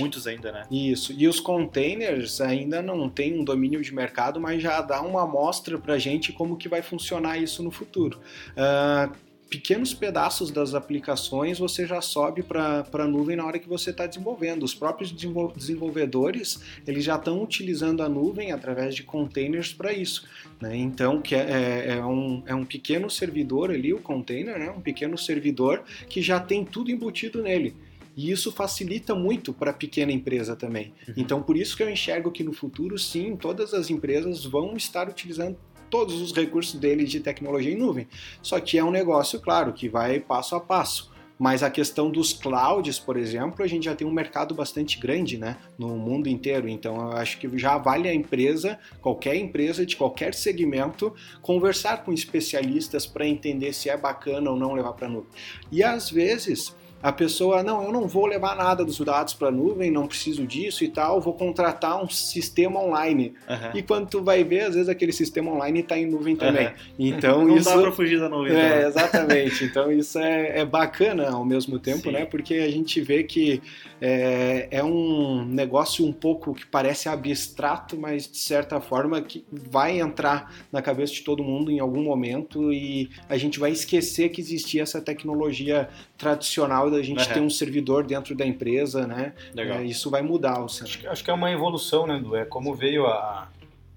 muitos 0.00 0.28
ainda, 0.28 0.52
né? 0.52 0.62
Isso. 0.70 1.12
E 1.12 1.26
os 1.26 1.40
containers 1.40 2.40
ainda 2.40 2.80
não 2.80 3.08
tem 3.08 3.36
um 3.36 3.42
domínio 3.42 3.82
de 3.82 3.92
mercado, 3.92 4.40
mas 4.40 4.62
já 4.62 4.80
dá 4.80 5.02
uma 5.02 5.24
amostra 5.24 5.76
para 5.76 5.94
a 5.94 5.98
gente 5.98 6.32
como 6.32 6.56
que 6.56 6.68
vai 6.68 6.80
funcionar 6.80 7.36
isso 7.36 7.64
no 7.64 7.72
futuro. 7.72 8.20
Uh, 8.52 9.12
pequenos 9.48 9.94
pedaços 9.94 10.50
das 10.50 10.74
aplicações 10.74 11.58
você 11.58 11.86
já 11.86 12.00
sobe 12.00 12.42
para 12.42 12.84
a 12.92 13.06
nuvem 13.06 13.36
na 13.36 13.44
hora 13.44 13.58
que 13.58 13.68
você 13.68 13.90
está 13.90 14.06
desenvolvendo. 14.06 14.62
Os 14.62 14.74
próprios 14.74 15.10
desenvolvedores 15.10 16.60
eles 16.86 17.04
já 17.04 17.16
estão 17.16 17.42
utilizando 17.42 18.02
a 18.02 18.08
nuvem 18.08 18.52
através 18.52 18.94
de 18.94 19.02
containers 19.02 19.72
para 19.72 19.92
isso. 19.92 20.26
Né? 20.60 20.76
Então, 20.76 21.20
que 21.20 21.34
é, 21.34 21.38
é, 21.38 21.96
é, 21.96 22.04
um, 22.04 22.42
é 22.46 22.54
um 22.54 22.64
pequeno 22.64 23.08
servidor 23.08 23.70
ali, 23.70 23.92
o 23.92 24.00
container, 24.00 24.58
né? 24.58 24.70
um 24.70 24.80
pequeno 24.80 25.16
servidor 25.16 25.82
que 26.08 26.20
já 26.20 26.38
tem 26.38 26.64
tudo 26.64 26.90
embutido 26.90 27.42
nele. 27.42 27.74
E 28.18 28.32
isso 28.32 28.50
facilita 28.50 29.14
muito 29.14 29.52
para 29.52 29.70
a 29.70 29.72
pequena 29.72 30.10
empresa 30.10 30.56
também. 30.56 30.92
Uhum. 31.06 31.14
Então, 31.16 31.40
por 31.40 31.56
isso 31.56 31.76
que 31.76 31.84
eu 31.84 31.88
enxergo 31.88 32.32
que 32.32 32.42
no 32.42 32.52
futuro, 32.52 32.98
sim, 32.98 33.36
todas 33.36 33.72
as 33.72 33.90
empresas 33.90 34.44
vão 34.44 34.76
estar 34.76 35.08
utilizando 35.08 35.56
todos 35.90 36.20
os 36.20 36.32
recursos 36.32 36.78
dele 36.78 37.04
de 37.04 37.20
tecnologia 37.20 37.72
em 37.72 37.76
nuvem. 37.76 38.06
Só 38.42 38.60
que 38.60 38.78
é 38.78 38.84
um 38.84 38.90
negócio, 38.90 39.40
claro, 39.40 39.72
que 39.72 39.88
vai 39.88 40.20
passo 40.20 40.54
a 40.54 40.60
passo. 40.60 41.10
Mas 41.38 41.62
a 41.62 41.70
questão 41.70 42.10
dos 42.10 42.32
clouds, 42.32 42.98
por 42.98 43.16
exemplo, 43.16 43.64
a 43.64 43.68
gente 43.68 43.84
já 43.84 43.94
tem 43.94 44.04
um 44.04 44.12
mercado 44.12 44.54
bastante 44.54 44.98
grande 44.98 45.38
né, 45.38 45.56
no 45.78 45.96
mundo 45.96 46.28
inteiro. 46.28 46.68
Então 46.68 46.96
eu 46.96 47.12
acho 47.12 47.38
que 47.38 47.56
já 47.56 47.78
vale 47.78 48.08
a 48.08 48.14
empresa, 48.14 48.76
qualquer 49.00 49.36
empresa 49.36 49.86
de 49.86 49.96
qualquer 49.96 50.34
segmento, 50.34 51.14
conversar 51.40 52.02
com 52.04 52.12
especialistas 52.12 53.06
para 53.06 53.26
entender 53.26 53.72
se 53.72 53.88
é 53.88 53.96
bacana 53.96 54.50
ou 54.50 54.56
não 54.56 54.74
levar 54.74 54.94
para 54.94 55.06
a 55.06 55.10
nuvem. 55.10 55.30
E 55.70 55.84
às 55.84 56.10
vezes 56.10 56.74
a 57.02 57.12
pessoa, 57.12 57.62
não, 57.62 57.84
eu 57.84 57.92
não 57.92 58.08
vou 58.08 58.26
levar 58.26 58.56
nada 58.56 58.84
dos 58.84 58.98
dados 58.98 59.32
para 59.32 59.48
a 59.48 59.52
nuvem, 59.52 59.90
não 59.90 60.06
preciso 60.06 60.44
disso 60.46 60.82
e 60.82 60.88
tal, 60.88 61.20
vou 61.20 61.32
contratar 61.32 62.02
um 62.02 62.08
sistema 62.08 62.80
online. 62.80 63.34
Uhum. 63.48 63.78
E 63.78 63.82
quando 63.82 64.08
tu 64.08 64.22
vai 64.22 64.42
ver, 64.42 64.62
às 64.62 64.74
vezes 64.74 64.88
aquele 64.88 65.12
sistema 65.12 65.52
online 65.52 65.80
está 65.80 65.96
em 65.96 66.06
nuvem 66.06 66.36
também. 66.36 66.68
Uhum. 66.98 67.06
Então 67.06 67.44
não 67.44 67.56
isso 67.56 67.68
dá 67.68 67.80
para 67.80 67.92
fugir 67.92 68.18
da 68.18 68.28
nuvem. 68.28 68.56
é, 68.56 68.86
exatamente. 68.86 69.64
Então 69.64 69.90
isso 69.92 70.18
é, 70.18 70.60
é, 70.60 70.64
bacana 70.64 71.30
ao 71.30 71.44
mesmo 71.44 71.78
tempo, 71.78 72.04
Sim. 72.04 72.12
né? 72.12 72.24
Porque 72.24 72.54
a 72.54 72.70
gente 72.70 73.00
vê 73.00 73.22
que 73.22 73.62
é, 74.00 74.68
é 74.70 74.84
um 74.84 75.44
negócio 75.44 76.04
um 76.04 76.12
pouco 76.12 76.54
que 76.54 76.66
parece 76.66 77.08
abstrato, 77.08 77.96
mas 77.96 78.30
de 78.30 78.38
certa 78.38 78.80
forma 78.80 79.20
que 79.20 79.44
vai 79.50 80.00
entrar 80.00 80.52
na 80.72 80.82
cabeça 80.82 81.12
de 81.12 81.22
todo 81.22 81.42
mundo 81.42 81.70
em 81.70 81.78
algum 81.78 82.02
momento 82.02 82.72
e 82.72 83.10
a 83.28 83.36
gente 83.36 83.58
vai 83.58 83.70
esquecer 83.70 84.30
que 84.30 84.40
existia 84.40 84.82
essa 84.82 85.00
tecnologia 85.00 85.88
tradicional 86.16 86.87
da 86.90 87.02
gente 87.02 87.26
Uhum. 87.26 87.34
ter 87.34 87.40
um 87.40 87.50
servidor 87.50 88.04
dentro 88.04 88.34
da 88.34 88.46
empresa, 88.46 89.06
né? 89.06 89.32
Legal. 89.54 89.78
É, 89.78 89.84
isso 89.84 90.10
vai 90.10 90.22
mudar 90.22 90.60
o 90.60 90.66
Acho, 90.66 90.98
que- 90.98 91.06
acho 91.06 91.24
que 91.24 91.30
é 91.30 91.34
uma 91.34 91.50
evolução, 91.50 92.06
né, 92.06 92.16
Edu? 92.16 92.36
É 92.36 92.44
como 92.44 92.74
veio 92.74 93.06
a, 93.06 93.48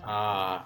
a 0.04 0.66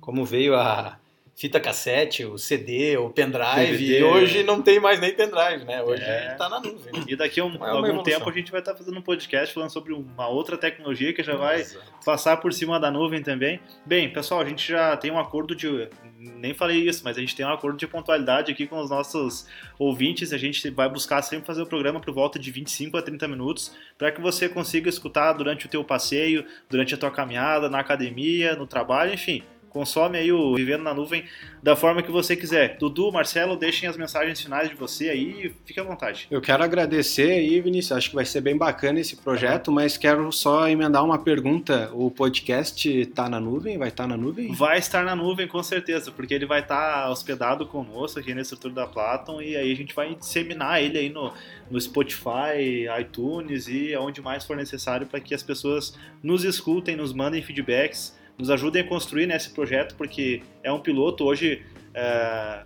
como 0.00 0.24
veio 0.24 0.56
a 0.56 0.98
fita 1.34 1.58
cassete, 1.58 2.24
o 2.24 2.36
CD, 2.38 2.96
o 2.98 3.08
pendrive, 3.10 3.72
DVD, 3.72 3.98
e 4.00 4.02
hoje 4.04 4.42
não 4.42 4.60
tem 4.62 4.78
mais 4.78 5.00
nem 5.00 5.12
pendrive, 5.14 5.64
né? 5.64 5.82
Hoje 5.82 6.02
É. 6.02 6.34
tá 6.34 6.48
na 6.48 6.60
nuvem. 6.60 6.92
né? 6.92 7.04
E 7.08 7.16
daqui 7.16 7.40
a 7.40 7.44
um, 7.44 7.54
É 7.54 7.68
algum 7.70 7.86
evolução. 7.86 8.02
tempo 8.04 8.28
a 8.28 8.32
gente 8.32 8.50
vai 8.52 8.60
estar 8.60 8.74
fazendo 8.76 8.98
um 8.98 9.02
podcast 9.02 9.52
falando 9.52 9.70
sobre 9.70 9.92
uma 9.92 10.28
outra 10.28 10.56
tecnologia 10.58 11.12
que 11.12 11.22
já 11.22 11.34
vai 11.34 11.64
passar 12.04 12.36
por 12.36 12.52
cima 12.52 12.78
da 12.78 12.90
nuvem 12.90 13.22
também. 13.22 13.60
Bem, 13.84 14.12
pessoal, 14.12 14.40
a 14.40 14.44
gente 14.44 14.68
já 14.68 14.96
tem 14.96 15.10
um 15.10 15.18
acordo 15.18 15.54
de. 15.56 15.88
Nem 16.18 16.54
falei 16.54 16.86
isso, 16.88 17.02
mas 17.02 17.16
a 17.16 17.20
gente 17.20 17.34
tem 17.34 17.44
um 17.44 17.50
acordo 17.52 17.76
de 17.76 17.86
pontualidade 17.86 18.52
aqui 18.52 18.66
com 18.66 18.78
os 18.78 18.88
nossos 18.90 19.46
ouvintes. 19.78 20.32
A 20.32 20.38
gente 20.38 20.70
vai 20.70 20.88
buscar 20.88 21.20
sempre 21.22 21.46
fazer 21.46 21.62
o 21.62 21.66
programa 21.66 21.98
por 21.98 22.12
volta 22.14 22.38
de 22.38 22.50
25 22.52 22.96
a 22.96 23.02
30 23.02 23.26
minutos 23.26 23.74
para 23.98 24.12
que 24.12 24.20
você 24.20 24.48
consiga 24.48 24.88
escutar 24.88 25.32
durante 25.32 25.66
o 25.66 25.68
teu 25.68 25.82
passeio, 25.82 26.44
durante 26.70 26.94
a 26.94 26.98
tua 26.98 27.10
caminhada, 27.10 27.68
na 27.68 27.80
academia, 27.80 28.54
no 28.54 28.66
trabalho, 28.66 29.12
enfim. 29.12 29.42
Consome 29.72 30.18
aí 30.18 30.30
o 30.30 30.54
Vivendo 30.54 30.82
na 30.82 30.92
Nuvem 30.92 31.24
da 31.62 31.74
forma 31.74 32.02
que 32.02 32.10
você 32.10 32.36
quiser. 32.36 32.76
Dudu, 32.76 33.10
Marcelo, 33.10 33.56
deixem 33.56 33.88
as 33.88 33.96
mensagens 33.96 34.38
finais 34.38 34.68
de 34.68 34.74
você 34.74 35.08
aí 35.08 35.46
e 35.46 35.54
fique 35.64 35.80
à 35.80 35.82
vontade. 35.82 36.26
Eu 36.30 36.42
quero 36.42 36.62
agradecer 36.62 37.30
aí, 37.30 37.58
Vinícius. 37.58 37.96
Acho 37.96 38.10
que 38.10 38.14
vai 38.14 38.26
ser 38.26 38.42
bem 38.42 38.54
bacana 38.54 39.00
esse 39.00 39.16
projeto, 39.16 39.72
mas 39.72 39.96
quero 39.96 40.30
só 40.30 40.68
emendar 40.68 41.02
uma 41.02 41.18
pergunta. 41.18 41.90
O 41.94 42.10
podcast 42.10 43.06
tá 43.06 43.30
na 43.30 43.40
nuvem? 43.40 43.78
Vai 43.78 43.88
estar 43.88 44.06
na 44.06 44.14
nuvem? 44.14 44.52
Vai 44.52 44.78
estar 44.78 45.06
na 45.06 45.16
nuvem 45.16 45.48
com 45.48 45.62
certeza, 45.62 46.12
porque 46.12 46.34
ele 46.34 46.44
vai 46.44 46.60
estar 46.60 47.08
hospedado 47.08 47.64
conosco 47.66 48.20
aqui 48.20 48.34
na 48.34 48.42
estrutura 48.42 48.74
da 48.74 48.86
Platon 48.86 49.40
e 49.40 49.56
aí 49.56 49.72
a 49.72 49.76
gente 49.76 49.94
vai 49.94 50.14
disseminar 50.14 50.82
ele 50.82 50.98
aí 50.98 51.08
no, 51.08 51.32
no 51.70 51.80
Spotify, 51.80 52.90
iTunes 53.00 53.68
e 53.68 53.94
aonde 53.94 54.20
mais 54.20 54.44
for 54.44 54.54
necessário 54.54 55.06
para 55.06 55.18
que 55.18 55.34
as 55.34 55.42
pessoas 55.42 55.96
nos 56.22 56.44
escutem, 56.44 56.94
nos 56.94 57.14
mandem 57.14 57.42
feedbacks, 57.42 58.20
nos 58.38 58.50
ajudem 58.50 58.82
a 58.82 58.86
construir 58.86 59.26
nesse 59.26 59.50
projeto, 59.50 59.94
porque 59.96 60.42
é 60.62 60.72
um 60.72 60.80
piloto 60.80 61.24
hoje. 61.24 61.62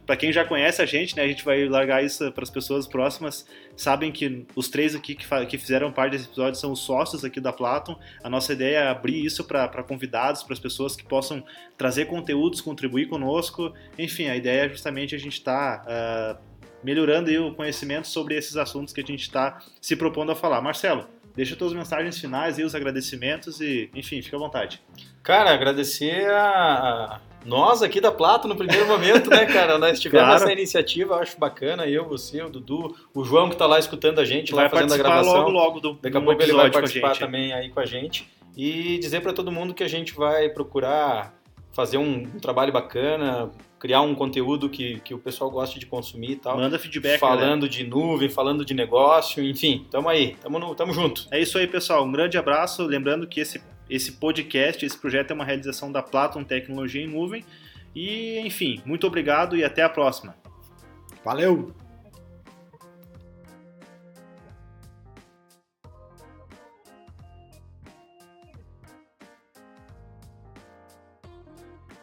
para 0.06 0.16
quem 0.16 0.32
já 0.32 0.44
conhece 0.44 0.80
a 0.80 0.86
gente, 0.86 1.16
né, 1.16 1.24
a 1.24 1.28
gente 1.28 1.44
vai 1.44 1.68
largar 1.68 2.04
isso 2.04 2.30
para 2.32 2.44
as 2.44 2.50
pessoas 2.50 2.86
próximas. 2.86 3.46
Sabem 3.76 4.12
que 4.12 4.46
os 4.54 4.68
três 4.68 4.94
aqui 4.94 5.14
que, 5.14 5.26
que 5.46 5.58
fizeram 5.58 5.90
parte 5.90 6.12
desse 6.12 6.26
episódio 6.26 6.58
são 6.58 6.72
os 6.72 6.80
sócios 6.80 7.24
aqui 7.24 7.40
da 7.40 7.52
Platon. 7.52 7.98
A 8.22 8.30
nossa 8.30 8.52
ideia 8.52 8.78
é 8.78 8.88
abrir 8.88 9.24
isso 9.24 9.42
para 9.44 9.82
convidados, 9.82 10.42
para 10.42 10.52
as 10.52 10.60
pessoas 10.60 10.94
que 10.94 11.04
possam 11.04 11.44
trazer 11.76 12.06
conteúdos, 12.06 12.60
contribuir 12.60 13.08
conosco. 13.08 13.72
Enfim, 13.98 14.28
a 14.28 14.36
ideia 14.36 14.66
é 14.66 14.68
justamente 14.68 15.14
a 15.14 15.18
gente 15.18 15.34
estar 15.34 15.84
melhorando 16.82 17.28
aí 17.28 17.38
o 17.38 17.52
conhecimento 17.52 18.06
sobre 18.06 18.36
esses 18.36 18.56
assuntos 18.56 18.94
que 18.94 19.00
a 19.00 19.04
gente 19.04 19.22
está 19.22 19.58
se 19.80 19.96
propondo 19.96 20.30
a 20.30 20.36
falar. 20.36 20.60
Marcelo, 20.60 21.08
deixa 21.36 21.54
suas 21.56 21.72
mensagens 21.72 22.18
finais 22.18 22.58
e 22.58 22.64
os 22.64 22.74
agradecimentos 22.74 23.60
e, 23.60 23.90
enfim, 23.94 24.20
fica 24.22 24.36
à 24.36 24.40
vontade. 24.40 24.80
Cara, 25.22 25.52
agradecer 25.52 26.28
a, 26.30 27.20
nós 27.44 27.82
aqui 27.82 28.00
da 28.00 28.10
Plato 28.10 28.48
no 28.48 28.56
primeiro 28.56 28.86
momento, 28.86 29.28
né, 29.30 29.44
cara? 29.46 29.78
Nós 29.78 29.98
tivemos 30.00 30.26
Claro. 30.26 30.42
essa 30.42 30.52
iniciativa, 30.52 31.14
eu 31.14 31.18
acho 31.20 31.38
bacana. 31.38 31.86
Eu, 31.86 32.08
você, 32.08 32.42
o 32.42 32.48
Dudu, 32.48 32.96
o 33.14 33.24
João 33.24 33.48
que 33.48 33.56
tá 33.56 33.66
lá 33.66 33.78
escutando 33.78 34.18
a 34.20 34.24
gente, 34.24 34.52
vai 34.52 34.64
lá 34.64 34.70
fazendo 34.70 34.94
a 34.94 34.96
gravação. 34.96 35.34
logo, 35.34 35.50
logo 35.50 35.80
do 35.80 35.92
Daqui 35.94 36.16
a 36.16 36.20
pouco 36.20 36.42
ele 36.42 36.52
vai 36.52 36.70
participar 36.70 37.16
também 37.16 37.52
aí 37.52 37.68
com 37.70 37.80
a 37.80 37.86
gente. 37.86 38.28
E 38.56 38.98
dizer 38.98 39.20
para 39.20 39.32
todo 39.32 39.52
mundo 39.52 39.74
que 39.74 39.84
a 39.84 39.88
gente 39.88 40.14
vai 40.14 40.48
procurar 40.48 41.34
fazer 41.72 41.98
um, 41.98 42.22
um 42.22 42.40
trabalho 42.40 42.72
bacana, 42.72 43.50
criar 43.78 44.00
um 44.00 44.14
conteúdo 44.14 44.68
que, 44.68 45.00
que 45.00 45.14
o 45.14 45.18
pessoal 45.18 45.50
goste 45.50 45.78
de 45.78 45.86
consumir 45.86 46.32
e 46.32 46.36
tal. 46.36 46.56
Manda 46.56 46.78
feedback, 46.78 47.20
galera. 47.20 47.40
falando 47.40 47.68
de 47.68 47.84
nuvem, 47.86 48.28
falando 48.28 48.64
de 48.64 48.74
negócio, 48.74 49.42
enfim, 49.42 49.86
tamo 49.90 50.08
aí, 50.08 50.36
tamo, 50.40 50.58
no, 50.58 50.74
tamo 50.74 50.92
junto. 50.92 51.26
É 51.30 51.40
isso 51.40 51.58
aí, 51.58 51.66
pessoal. 51.66 52.04
Um 52.04 52.12
grande 52.12 52.38
abraço. 52.38 52.84
Lembrando 52.84 53.26
que 53.26 53.40
esse, 53.40 53.62
esse 53.88 54.12
podcast, 54.12 54.84
esse 54.84 54.98
projeto 54.98 55.30
é 55.30 55.34
uma 55.34 55.44
realização 55.44 55.92
da 55.92 56.02
Platon 56.02 56.44
Tecnologia 56.44 57.02
em 57.02 57.08
Nuvem. 57.08 57.44
E, 57.94 58.38
enfim, 58.40 58.80
muito 58.84 59.06
obrigado 59.06 59.56
e 59.56 59.64
até 59.64 59.82
a 59.82 59.88
próxima. 59.88 60.34
Valeu! 61.24 61.85